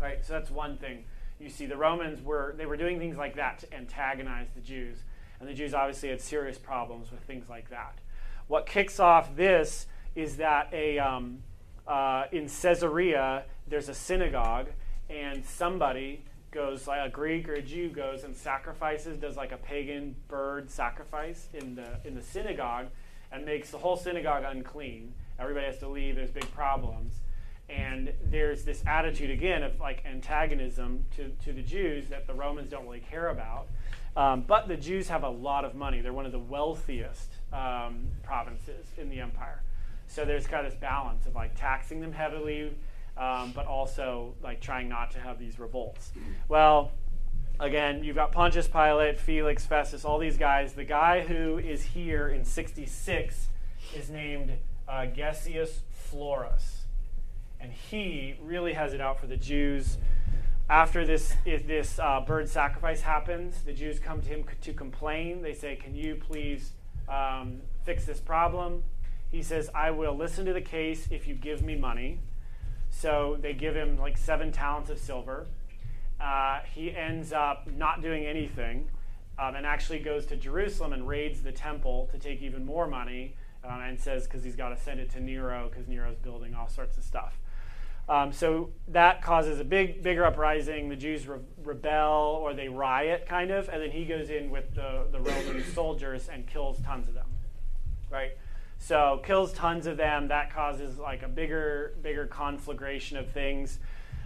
Right, 0.00 0.24
so 0.24 0.32
that's 0.32 0.50
one 0.50 0.78
thing. 0.78 1.04
You 1.38 1.50
see, 1.50 1.66
the 1.66 1.76
Romans 1.76 2.22
were 2.22 2.54
they 2.56 2.66
were 2.66 2.76
doing 2.76 2.98
things 2.98 3.16
like 3.16 3.36
that 3.36 3.58
to 3.60 3.74
antagonize 3.74 4.46
the 4.54 4.60
Jews, 4.60 4.98
and 5.40 5.48
the 5.48 5.54
Jews 5.54 5.74
obviously 5.74 6.10
had 6.10 6.20
serious 6.20 6.58
problems 6.58 7.10
with 7.10 7.20
things 7.20 7.48
like 7.48 7.70
that. 7.70 7.98
What 8.46 8.66
kicks 8.66 8.98
off 8.98 9.36
this 9.36 9.86
is 10.14 10.36
that 10.36 10.68
a 10.72 10.98
um, 10.98 11.42
uh, 11.86 12.24
in 12.32 12.48
Caesarea 12.48 13.44
there's 13.70 13.88
a 13.88 13.94
synagogue, 13.94 14.66
and 15.08 15.44
somebody 15.44 16.24
goes 16.50 16.88
like 16.88 17.06
a 17.06 17.08
Greek 17.08 17.48
or 17.48 17.54
a 17.54 17.62
Jew 17.62 17.88
goes 17.88 18.24
and 18.24 18.36
sacrifices, 18.36 19.16
does 19.16 19.36
like 19.36 19.52
a 19.52 19.56
pagan 19.56 20.16
bird 20.28 20.68
sacrifice 20.70 21.48
in 21.54 21.76
the 21.76 21.98
in 22.04 22.14
the 22.14 22.22
synagogue, 22.22 22.86
and 23.32 23.44
makes 23.44 23.70
the 23.70 23.78
whole 23.78 23.96
synagogue 23.96 24.44
unclean. 24.44 25.14
Everybody 25.38 25.66
has 25.66 25.78
to 25.78 25.88
leave. 25.88 26.16
There's 26.16 26.30
big 26.30 26.52
problems, 26.52 27.14
and 27.68 28.12
there's 28.24 28.64
this 28.64 28.82
attitude 28.86 29.30
again 29.30 29.62
of 29.62 29.78
like 29.78 30.04
antagonism 30.04 31.06
to 31.16 31.30
to 31.44 31.52
the 31.52 31.62
Jews 31.62 32.08
that 32.08 32.26
the 32.26 32.34
Romans 32.34 32.70
don't 32.70 32.84
really 32.84 33.00
care 33.00 33.28
about. 33.28 33.68
Um, 34.16 34.42
but 34.42 34.66
the 34.66 34.76
Jews 34.76 35.08
have 35.08 35.22
a 35.22 35.28
lot 35.28 35.64
of 35.64 35.76
money. 35.76 36.00
They're 36.00 36.12
one 36.12 36.26
of 36.26 36.32
the 36.32 36.40
wealthiest 36.40 37.30
um, 37.52 38.08
provinces 38.24 38.86
in 38.98 39.08
the 39.08 39.20
empire. 39.20 39.62
So 40.10 40.24
there's 40.24 40.46
kind 40.46 40.66
of 40.66 40.72
this 40.72 40.80
balance 40.80 41.26
of 41.26 41.34
like 41.34 41.54
taxing 41.54 42.00
them 42.00 42.12
heavily 42.12 42.72
um, 43.16 43.52
but 43.54 43.66
also 43.66 44.34
like 44.42 44.60
trying 44.60 44.88
not 44.88 45.10
to 45.12 45.20
have 45.20 45.38
these 45.38 45.60
revolts. 45.60 46.10
Well, 46.48 46.92
again, 47.60 48.02
you've 48.02 48.16
got 48.16 48.32
Pontius 48.32 48.66
Pilate, 48.66 49.18
Felix, 49.18 49.66
Festus, 49.66 50.04
all 50.04 50.18
these 50.18 50.38
guys. 50.38 50.72
The 50.72 50.84
guy 50.84 51.20
who 51.20 51.58
is 51.58 51.82
here 51.82 52.28
in 52.28 52.44
66 52.44 53.48
is 53.94 54.10
named 54.10 54.52
uh, 54.88 55.06
Gessius 55.14 55.80
Florus, 56.10 56.82
and 57.60 57.70
he 57.72 58.36
really 58.42 58.72
has 58.72 58.94
it 58.94 59.00
out 59.00 59.20
for 59.20 59.26
the 59.26 59.36
Jews. 59.36 59.98
After 60.68 61.04
this, 61.04 61.34
if 61.44 61.66
this 61.66 61.98
uh, 61.98 62.20
bird 62.20 62.48
sacrifice 62.48 63.02
happens, 63.02 63.62
the 63.62 63.72
Jews 63.72 63.98
come 63.98 64.22
to 64.22 64.28
him 64.28 64.44
to 64.62 64.72
complain. 64.72 65.42
They 65.42 65.52
say, 65.52 65.76
"Can 65.76 65.94
you 65.94 66.14
please 66.14 66.72
um, 67.08 67.60
fix 67.84 68.06
this 68.06 68.20
problem?" 68.20 68.84
He 69.30 69.42
says, 69.42 69.70
"I 69.74 69.90
will 69.90 70.16
listen 70.16 70.44
to 70.46 70.52
the 70.52 70.60
case 70.60 71.08
if 71.10 71.26
you 71.26 71.34
give 71.34 71.62
me 71.62 71.76
money." 71.76 72.20
So 72.90 73.38
they 73.40 73.52
give 73.52 73.74
him 73.74 73.96
like 73.98 74.18
seven 74.18 74.52
talents 74.52 74.90
of 74.90 74.98
silver. 74.98 75.46
Uh, 76.20 76.60
he 76.74 76.94
ends 76.94 77.32
up 77.32 77.66
not 77.72 78.02
doing 78.02 78.26
anything 78.26 78.90
um, 79.38 79.54
and 79.54 79.64
actually 79.64 80.00
goes 80.00 80.26
to 80.26 80.36
Jerusalem 80.36 80.92
and 80.92 81.08
raids 81.08 81.42
the 81.42 81.52
temple 81.52 82.08
to 82.12 82.18
take 82.18 82.42
even 82.42 82.66
more 82.66 82.86
money 82.86 83.36
um, 83.64 83.80
and 83.80 83.98
says, 83.98 84.24
because 84.24 84.44
he's 84.44 84.56
got 84.56 84.68
to 84.68 84.76
send 84.76 85.00
it 85.00 85.10
to 85.12 85.20
Nero 85.20 85.70
because 85.70 85.88
Nero's 85.88 86.18
building 86.18 86.54
all 86.54 86.68
sorts 86.68 86.98
of 86.98 87.04
stuff. 87.04 87.38
Um, 88.08 88.32
so 88.32 88.70
that 88.88 89.22
causes 89.22 89.60
a 89.60 89.64
big, 89.64 90.02
bigger 90.02 90.26
uprising. 90.26 90.88
The 90.88 90.96
Jews 90.96 91.26
re- 91.26 91.38
rebel 91.62 92.40
or 92.42 92.52
they 92.52 92.68
riot, 92.68 93.26
kind 93.26 93.50
of, 93.50 93.68
and 93.68 93.80
then 93.80 93.90
he 93.90 94.04
goes 94.04 94.30
in 94.30 94.50
with 94.50 94.74
the, 94.74 95.06
the 95.12 95.20
Roman 95.20 95.64
soldiers 95.72 96.28
and 96.28 96.46
kills 96.46 96.80
tons 96.80 97.08
of 97.08 97.14
them, 97.14 97.28
right? 98.10 98.32
So 98.80 99.20
kills 99.24 99.52
tons 99.52 99.86
of 99.86 99.98
them. 99.98 100.28
That 100.28 100.52
causes 100.52 100.98
like 100.98 101.22
a 101.22 101.28
bigger, 101.28 101.94
bigger 102.02 102.26
conflagration 102.26 103.18
of 103.18 103.30
things. 103.30 103.78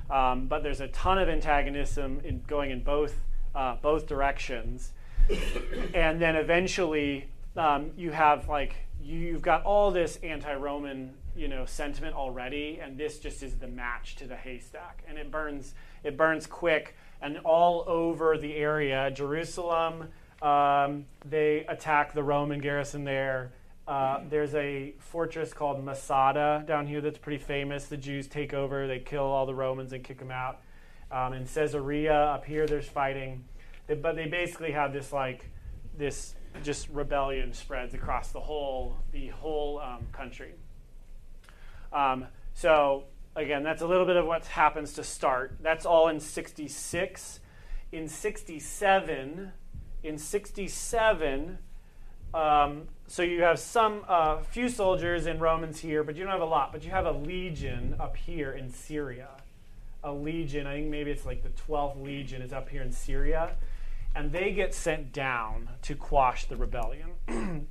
Um, 0.09 0.47
but 0.47 0.63
there's 0.63 0.81
a 0.81 0.89
ton 0.89 1.19
of 1.19 1.29
antagonism 1.29 2.21
in 2.25 2.43
going 2.47 2.71
in 2.71 2.83
both 2.83 3.21
uh, 3.55 3.77
both 3.83 4.07
directions. 4.07 4.93
and 5.95 6.21
then 6.21 6.37
eventually, 6.37 7.29
um, 7.57 7.91
you 7.97 8.13
have 8.13 8.49
like 8.49 8.77
you, 9.03 9.33
have 9.33 9.43
got 9.43 9.65
all 9.65 9.91
this 9.91 10.19
anti-Roman 10.23 11.15
you 11.37 11.49
know 11.49 11.67
sentiment 11.67 12.15
already, 12.15 12.79
and 12.81 12.97
this 12.97 13.19
just 13.19 13.43
is 13.43 13.57
the 13.57 13.69
match 13.69 14.17
to 14.17 14.27
the 14.27 14.37
haystack, 14.37 15.03
and 15.09 15.19
it 15.19 15.31
burns 15.31 15.75
it 16.05 16.17
burns 16.17 16.47
quick 16.47 16.95
and 17.21 17.39
all 17.39 17.85
over 17.89 18.39
the 18.39 18.55
area. 18.55 19.11
Jerusalem, 19.11 20.09
um, 20.43 21.07
they 21.25 21.65
attack 21.67 22.13
the 22.13 22.23
Roman 22.23 22.61
garrison 22.61 23.05
there. 23.05 23.51
Uh, 23.87 24.21
there's 24.31 24.55
a 24.55 24.95
fortress 24.99 25.53
called 25.53 25.85
Masada 25.85 26.65
down 26.67 26.87
here 26.87 27.01
that's 27.01 27.19
pretty 27.19 27.43
famous. 27.43 27.87
The 27.87 27.99
Jews 27.99 28.27
take 28.27 28.55
over, 28.55 28.87
they 28.87 28.99
kill 28.99 29.25
all 29.25 29.45
the 29.45 29.55
Romans 29.55 29.93
and 29.93 30.03
kick 30.03 30.19
them 30.19 30.31
out. 30.31 30.61
Um, 31.11 31.35
in 31.35 31.47
Caesarea, 31.47 32.15
up 32.15 32.45
here, 32.45 32.67
there's 32.67 32.89
fighting. 32.89 33.45
They, 33.87 33.95
but 33.95 34.17
they 34.17 34.27
basically 34.27 34.73
have 34.73 34.93
this 34.93 35.13
like 35.13 35.51
this 35.97 36.35
just 36.63 36.89
rebellion 36.89 37.53
spreads 37.53 37.95
across 37.95 38.33
the 38.33 38.41
whole 38.41 38.97
the 39.13 39.29
whole 39.29 39.81
um, 39.81 40.07
country. 40.13 40.55
Um, 41.93 42.27
so 42.55 43.05
again, 43.37 43.63
that's 43.63 43.83
a 43.83 43.87
little 43.87 44.07
bit 44.07 44.17
of 44.17 44.27
what 44.27 44.47
happens 44.47 44.95
to 44.95 45.05
start. 45.05 45.59
That's 45.61 45.85
all 45.85 46.09
in 46.09 46.21
66. 46.21 47.41
In 47.93 48.09
67, 48.09 49.53
in 50.03 50.19
67 50.19 51.59
um, 52.35 52.89
so 53.07 53.23
you 53.23 53.43
have 53.43 53.59
some 53.59 54.03
uh, 54.09 54.39
few 54.43 54.69
soldiers 54.69 55.27
and 55.27 55.41
Romans 55.41 55.79
here, 55.79 56.03
but 56.03 56.17
you 56.17 56.25
don't 56.25 56.33
have 56.33 56.41
a 56.41 56.47
lot. 56.47 56.73
But 56.73 56.85
you 56.85 56.91
have 56.91 57.07
a 57.07 57.13
legion 57.13 57.95
up 58.01 58.17
here 58.17 58.53
in 58.53 58.73
Syria. 58.73 59.29
A 60.03 60.13
legion, 60.13 60.67
I 60.67 60.75
think 60.75 60.91
maybe 60.91 61.11
it's 61.11 61.25
like 61.25 61.43
the 61.43 61.51
12th 61.51 62.03
legion 62.03 62.43
is 62.43 62.53
up 62.53 62.69
here 62.69 62.83
in 62.83 62.93
Syria, 62.93 63.57
and 64.15 64.33
they 64.33 64.53
get 64.53 64.75
sent 64.75 65.13
down 65.13 65.71
to 65.83 65.95
quash 65.95 66.47
the 66.47 66.57
rebellion. 66.57 67.11
and 67.29 67.67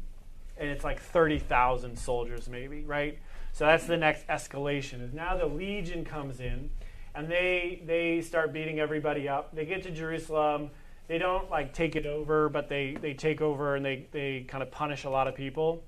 it's 0.57 0.83
like 0.83 1.01
30,000 1.01 1.97
soldiers, 1.97 2.47
maybe, 2.47 2.83
right? 2.83 3.19
So 3.51 3.65
that's 3.65 3.85
the 3.85 3.97
next 3.97 4.25
escalation. 4.27 5.03
Is 5.03 5.13
now 5.13 5.35
the 5.35 5.45
legion 5.45 6.05
comes 6.05 6.39
in, 6.39 6.69
and 7.13 7.29
they 7.29 7.83
they 7.85 8.21
start 8.21 8.53
beating 8.53 8.79
everybody 8.79 9.27
up. 9.27 9.53
They 9.55 9.65
get 9.65 9.83
to 9.83 9.91
Jerusalem 9.91 10.71
they 11.07 11.17
don't 11.17 11.49
like 11.49 11.73
take 11.73 11.95
it 11.95 12.05
over, 12.05 12.49
but 12.49 12.69
they, 12.69 12.95
they 12.99 13.13
take 13.13 13.41
over 13.41 13.75
and 13.75 13.85
they, 13.85 14.07
they 14.11 14.45
kind 14.47 14.63
of 14.63 14.71
punish 14.71 15.03
a 15.03 15.09
lot 15.09 15.27
of 15.27 15.35
people. 15.35 15.83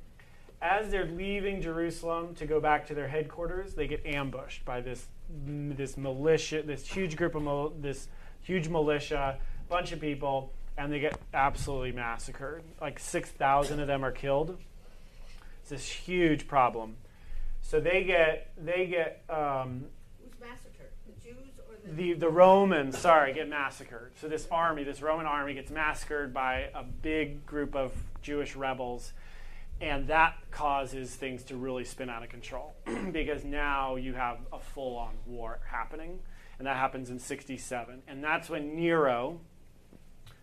As 0.61 0.89
they're 0.89 1.05
leaving 1.05 1.61
Jerusalem 1.61 2.33
to 2.35 2.45
go 2.45 2.59
back 2.59 2.87
to 2.87 2.95
their 2.95 3.07
headquarters, 3.07 3.75
they 3.75 3.87
get 3.87 4.05
ambushed 4.05 4.65
by 4.65 4.81
this 4.81 5.07
this 5.45 5.97
militia, 5.97 6.61
this 6.61 6.87
huge 6.87 7.15
group 7.15 7.35
of 7.35 7.81
this 7.81 8.07
huge 8.41 8.67
militia, 8.67 9.37
bunch 9.69 9.91
of 9.91 9.99
people, 9.99 10.53
and 10.77 10.91
they 10.91 10.99
get 10.99 11.19
absolutely 11.33 11.91
massacred. 11.91 12.63
Like 12.79 12.99
six 12.99 13.29
thousand 13.29 13.79
of 13.79 13.87
them 13.87 14.03
are 14.03 14.11
killed. 14.11 14.57
It's 15.61 15.69
this 15.69 15.87
huge 15.87 16.47
problem. 16.47 16.95
So 17.61 17.79
they 17.79 18.03
get 18.03 18.51
they 18.57 18.85
get 18.85 19.23
um, 19.29 19.85
the, 21.85 22.13
the 22.13 22.29
Romans, 22.29 22.97
sorry, 22.97 23.33
get 23.33 23.47
massacred. 23.47 24.13
So 24.19 24.27
this 24.27 24.47
army, 24.49 24.83
this 24.83 25.01
Roman 25.01 25.25
army, 25.25 25.53
gets 25.53 25.69
massacred 25.69 26.33
by 26.33 26.69
a 26.73 26.83
big 26.83 27.45
group 27.45 27.75
of 27.75 27.93
Jewish 28.21 28.55
rebels, 28.55 29.13
and 29.79 30.07
that 30.07 30.35
causes 30.51 31.13
things 31.13 31.43
to 31.43 31.55
really 31.55 31.83
spin 31.83 32.09
out 32.09 32.23
of 32.23 32.29
control 32.29 32.73
because 33.11 33.43
now 33.43 33.97
you 33.97 34.13
have 34.13 34.39
a 34.51 34.59
full-on 34.59 35.13
war 35.27 35.59
happening, 35.69 36.19
and 36.57 36.67
that 36.67 36.77
happens 36.77 37.09
in 37.09 37.19
67, 37.19 38.01
and 38.07 38.23
that's 38.23 38.49
when 38.49 38.75
Nero, 38.75 39.39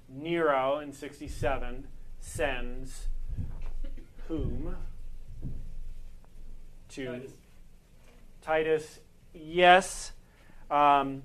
Nero 0.08 0.78
in 0.78 0.92
67 0.92 1.88
sends 2.20 3.08
whom 4.28 4.76
to 6.90 7.06
Titus. 7.06 7.32
Titus 8.42 9.00
yes. 9.34 10.12
Um, 10.70 11.22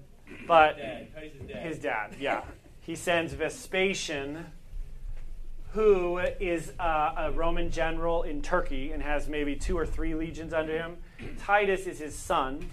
but 0.47 0.77
dad. 0.77 1.07
dad. 1.47 1.65
his 1.65 1.79
dad, 1.79 2.15
yeah. 2.19 2.41
He 2.81 2.95
sends 2.95 3.33
Vespasian, 3.33 4.45
who 5.73 6.19
is 6.19 6.71
uh, 6.79 7.13
a 7.17 7.31
Roman 7.31 7.69
general 7.69 8.23
in 8.23 8.41
Turkey 8.41 8.91
and 8.91 9.03
has 9.03 9.27
maybe 9.27 9.55
two 9.55 9.77
or 9.77 9.85
three 9.85 10.15
legions 10.15 10.53
under 10.53 10.77
him. 10.77 10.97
Titus 11.37 11.85
is 11.85 11.99
his 11.99 12.15
son, 12.15 12.69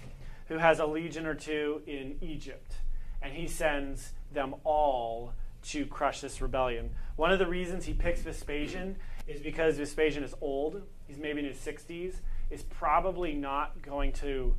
who 0.47 0.57
has 0.57 0.79
a 0.79 0.85
legion 0.85 1.25
or 1.25 1.35
two 1.35 1.81
in 1.85 2.17
Egypt. 2.21 2.75
And 3.21 3.33
he 3.33 3.47
sends 3.47 4.13
them 4.31 4.55
all 4.63 5.33
to 5.63 5.85
crush 5.85 6.21
this 6.21 6.41
rebellion. 6.41 6.91
One 7.15 7.31
of 7.31 7.39
the 7.39 7.47
reasons 7.47 7.85
he 7.85 7.93
picks 7.93 8.21
Vespasian 8.21 8.95
is 9.27 9.41
because 9.41 9.77
Vespasian 9.77 10.23
is 10.23 10.35
old. 10.41 10.81
He's 11.07 11.17
maybe 11.17 11.39
in 11.39 11.45
his 11.45 11.57
60s. 11.57 12.15
Is 12.51 12.63
probably 12.63 13.33
not 13.33 13.81
going 13.81 14.13
to 14.13 14.53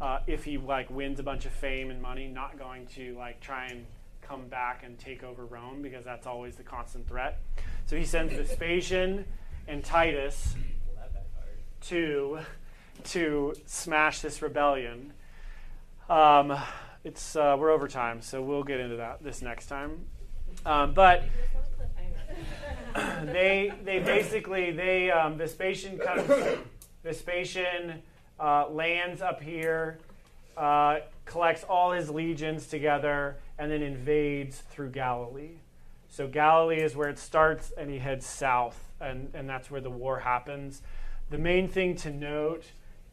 uh, 0.00 0.20
if 0.26 0.44
he 0.44 0.58
like 0.58 0.90
wins 0.90 1.20
a 1.20 1.22
bunch 1.22 1.46
of 1.46 1.52
fame 1.52 1.90
and 1.90 2.00
money, 2.00 2.26
not 2.26 2.58
going 2.58 2.86
to 2.86 3.14
like 3.16 3.40
try 3.40 3.66
and 3.66 3.84
come 4.22 4.46
back 4.46 4.82
and 4.84 4.98
take 4.98 5.22
over 5.22 5.44
Rome 5.44 5.82
because 5.82 6.04
that's 6.04 6.26
always 6.26 6.56
the 6.56 6.62
constant 6.62 7.06
threat. 7.08 7.40
So 7.86 7.96
he 7.96 8.04
sends 8.04 8.32
Vespasian 8.32 9.24
and 9.66 9.84
Titus 9.84 10.54
to 11.82 12.40
to 13.04 13.54
smash 13.66 14.20
this 14.20 14.42
rebellion. 14.42 15.12
Um, 16.08 16.56
it's 17.04 17.36
uh, 17.36 17.56
we're 17.58 17.70
over 17.70 17.88
time, 17.88 18.20
so 18.20 18.42
we'll 18.42 18.62
get 18.62 18.80
into 18.80 18.96
that 18.96 19.22
this 19.22 19.42
next 19.42 19.66
time. 19.66 20.06
Um, 20.64 20.94
but 20.94 21.24
they 22.94 23.72
they 23.84 23.98
basically 24.00 24.70
they 24.70 25.10
um, 25.10 25.36
Vespasian 25.36 25.98
comes 25.98 26.58
Vespasian 27.02 28.02
uh, 28.40 28.68
lands 28.70 29.20
up 29.20 29.42
here, 29.42 29.98
uh, 30.56 31.00
collects 31.26 31.64
all 31.64 31.92
his 31.92 32.10
legions 32.10 32.66
together, 32.66 33.36
and 33.58 33.70
then 33.70 33.82
invades 33.82 34.58
through 34.70 34.90
Galilee. 34.90 35.58
So 36.08 36.26
Galilee 36.26 36.80
is 36.80 36.96
where 36.96 37.08
it 37.08 37.18
starts, 37.18 37.72
and 37.76 37.90
he 37.90 37.98
heads 37.98 38.26
south, 38.26 38.90
and, 39.00 39.30
and 39.34 39.48
that's 39.48 39.70
where 39.70 39.80
the 39.80 39.90
war 39.90 40.18
happens. 40.18 40.82
The 41.30 41.38
main 41.38 41.68
thing 41.68 41.94
to 41.96 42.10
note 42.10 42.64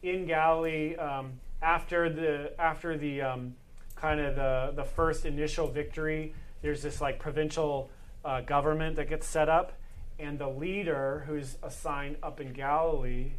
in 0.02 0.26
Galilee, 0.26 0.96
um, 0.96 1.34
after 1.62 2.08
the 2.08 2.52
after 2.60 2.96
the 2.96 3.22
um, 3.22 3.54
kind 3.94 4.20
of 4.20 4.36
the 4.36 4.72
the 4.74 4.84
first 4.84 5.26
initial 5.26 5.68
victory, 5.68 6.34
there's 6.62 6.82
this 6.82 7.00
like 7.00 7.18
provincial 7.18 7.90
uh, 8.24 8.40
government 8.40 8.96
that 8.96 9.08
gets 9.08 9.26
set 9.26 9.48
up, 9.48 9.72
and 10.18 10.38
the 10.38 10.48
leader 10.48 11.24
who's 11.26 11.56
assigned 11.62 12.16
up 12.22 12.40
in 12.40 12.52
Galilee 12.52 13.32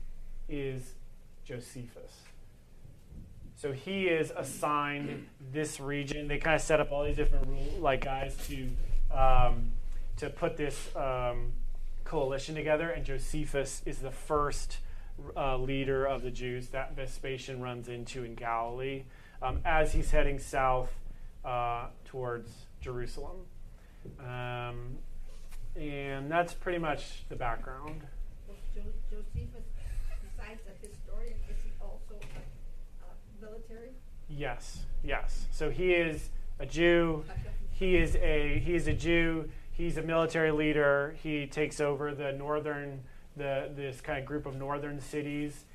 is 0.48 0.94
Josephus. 1.50 2.22
So 3.56 3.72
he 3.72 4.08
is 4.08 4.32
assigned 4.38 5.28
this 5.52 5.80
region. 5.80 6.28
They 6.28 6.38
kind 6.38 6.56
of 6.56 6.62
set 6.62 6.80
up 6.80 6.92
all 6.92 7.04
these 7.04 7.16
different 7.18 7.48
rule, 7.48 7.74
like 7.80 8.06
guys 8.06 8.38
to 8.48 8.70
um, 9.12 9.72
to 10.18 10.30
put 10.30 10.58
this 10.58 10.96
um, 10.96 11.52
coalition 12.06 12.54
together, 12.54 12.92
and 12.92 13.04
Josephus 13.04 13.82
is 13.86 13.98
the 13.98 14.12
first 14.12 14.78
uh, 15.36 15.58
leader 15.58 16.06
of 16.06 16.22
the 16.22 16.30
Jews 16.30 16.68
that 16.68 16.96
Vespasian 16.96 17.62
runs 17.62 17.90
into 17.90 18.24
in 18.24 18.36
Galilee 18.36 19.04
um, 19.42 19.60
as 19.66 19.92
he's 19.92 20.12
heading 20.12 20.38
south 20.38 20.94
uh, 21.44 21.88
towards 22.06 22.52
Jerusalem. 22.80 23.38
Um, 24.20 25.00
and 25.76 26.30
that's 26.32 26.54
pretty 26.54 26.80
much 26.80 27.28
the 27.28 27.36
background. 27.36 28.02
Josephus 29.10 29.66
besides 30.40 30.62
a 30.68 30.88
historian, 30.88 31.36
is 31.50 31.64
he 31.64 31.72
also 31.82 32.16
a, 32.16 33.06
a 33.06 33.46
military? 33.46 33.92
Yes, 34.30 34.86
yes. 35.04 35.48
So 35.52 35.70
he 35.70 35.94
is 35.94 36.30
a 36.60 36.66
Jew. 36.66 37.24
He 37.72 37.98
is 37.98 38.16
a 38.16 38.60
he 38.60 38.76
is 38.76 38.88
a 38.88 38.94
Jew. 38.94 39.50
He's 39.72 39.98
a 39.98 40.02
military 40.02 40.52
leader. 40.52 41.16
He 41.24 41.48
takes 41.48 41.80
over 41.80 42.14
the 42.14 42.32
northern 42.32 43.02
the 43.36 43.72
this 43.76 44.02
kind 44.02 44.20
of 44.20 44.26
group 44.26 44.46
of 44.46 44.56
northern 44.56 45.00
cities, 45.00 45.66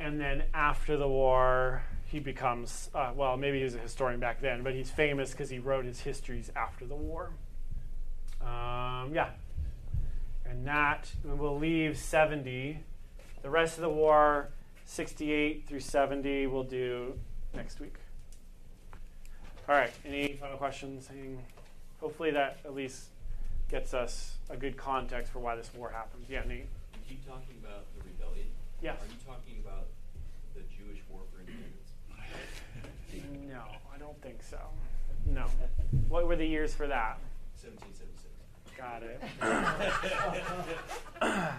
and 0.00 0.20
then 0.20 0.44
after 0.52 0.96
the 0.96 1.08
war, 1.08 1.82
he 2.06 2.18
becomes 2.18 2.90
uh, 2.94 3.12
well. 3.14 3.36
Maybe 3.36 3.58
he 3.58 3.64
was 3.64 3.74
a 3.74 3.78
historian 3.78 4.20
back 4.20 4.40
then, 4.40 4.62
but 4.62 4.74
he's 4.74 4.90
famous 4.90 5.30
because 5.30 5.48
he 5.48 5.58
wrote 5.58 5.84
his 5.84 6.00
histories 6.00 6.50
after 6.56 6.84
the 6.84 6.96
war. 6.96 7.30
Um, 8.40 9.12
yeah, 9.14 9.30
and 10.44 10.66
that 10.66 11.10
we 11.24 11.34
will 11.34 11.58
leave 11.58 11.96
seventy 11.96 12.80
the 13.42 13.50
rest 13.50 13.76
of 13.76 13.82
the 13.82 13.88
war, 13.88 14.50
68 14.84 15.66
through 15.66 15.80
70, 15.80 16.46
we'll 16.48 16.64
do 16.64 17.18
next 17.54 17.80
week. 17.80 17.94
All 19.68 19.74
right, 19.74 19.92
any 20.04 20.34
final 20.40 20.56
questions? 20.56 21.08
Hopefully 22.00 22.30
that 22.30 22.58
at 22.64 22.74
least 22.74 23.08
gets 23.70 23.92
us 23.92 24.36
a 24.48 24.56
good 24.56 24.76
context 24.76 25.32
for 25.32 25.40
why 25.40 25.56
this 25.56 25.70
war 25.74 25.90
happens. 25.90 26.26
Yeah, 26.28 26.42
Nate? 26.46 26.60
You 26.60 27.00
keep 27.08 27.26
talking 27.26 27.56
about 27.62 27.84
the 27.94 28.02
rebellion. 28.04 28.46
Yes. 28.80 28.96
Are 29.02 29.06
you 29.06 29.18
talking 29.26 29.62
about 29.62 29.88
the 30.54 30.62
Jewish 30.62 31.00
war 31.10 31.20
for 31.32 31.40
independence? 31.40 31.74
no, 33.48 33.62
I 33.94 33.98
don't 33.98 34.20
think 34.22 34.42
so. 34.42 34.58
No. 35.26 35.44
what 36.08 36.26
were 36.26 36.36
the 36.36 36.46
years 36.46 36.74
for 36.74 36.86
that? 36.86 37.18
1776. 37.60 38.18
Got 38.78 39.02
it. 39.02 39.20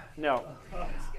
no. 0.17 0.45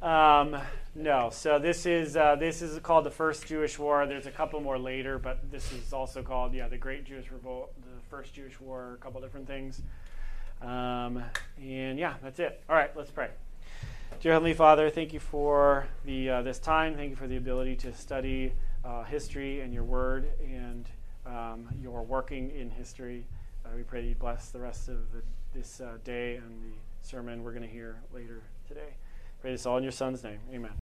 Um, 0.00 0.56
no. 0.94 1.30
So 1.30 1.58
this 1.58 1.86
is 1.86 2.16
uh, 2.16 2.36
this 2.36 2.62
is 2.62 2.78
called 2.80 3.04
the 3.04 3.10
First 3.10 3.46
Jewish 3.46 3.78
War. 3.78 4.06
There's 4.06 4.26
a 4.26 4.30
couple 4.30 4.60
more 4.60 4.78
later, 4.78 5.18
but 5.18 5.50
this 5.50 5.72
is 5.72 5.92
also 5.92 6.22
called 6.22 6.54
yeah 6.54 6.68
the 6.68 6.78
Great 6.78 7.04
Jewish 7.04 7.30
Revolt, 7.30 7.72
the 7.80 8.00
First 8.08 8.34
Jewish 8.34 8.60
War, 8.60 8.94
a 8.94 9.02
couple 9.02 9.20
different 9.20 9.46
things. 9.46 9.82
Um, 10.62 11.22
and 11.60 11.98
yeah, 11.98 12.14
that's 12.22 12.38
it. 12.38 12.62
All 12.68 12.76
right, 12.76 12.90
let's 12.96 13.10
pray. 13.10 13.30
Dear 14.20 14.32
Heavenly 14.32 14.54
Father, 14.54 14.90
thank 14.90 15.12
you 15.12 15.20
for 15.20 15.86
the 16.04 16.30
uh, 16.30 16.42
this 16.42 16.58
time. 16.58 16.94
Thank 16.94 17.10
you 17.10 17.16
for 17.16 17.26
the 17.26 17.36
ability 17.36 17.76
to 17.76 17.92
study 17.92 18.52
uh, 18.84 19.02
history 19.04 19.60
and 19.60 19.72
your 19.72 19.84
Word 19.84 20.28
and 20.40 20.88
um, 21.26 21.68
your 21.80 22.02
working 22.02 22.50
in 22.50 22.70
history. 22.70 23.26
Uh, 23.64 23.70
we 23.76 23.82
pray 23.82 24.04
you 24.04 24.14
bless 24.14 24.50
the 24.50 24.60
rest 24.60 24.88
of 24.88 25.12
the, 25.12 25.22
this 25.54 25.80
uh, 25.80 25.98
day 26.04 26.36
and 26.36 26.62
the 26.62 26.76
sermon 27.08 27.42
we're 27.42 27.52
going 27.52 27.62
to 27.62 27.68
hear 27.68 28.00
later 28.12 28.42
today. 28.66 28.94
Pray 29.40 29.52
this 29.52 29.66
all 29.66 29.76
in 29.76 29.82
your 29.84 29.92
Son's 29.92 30.22
name. 30.24 30.40
Amen. 30.52 30.72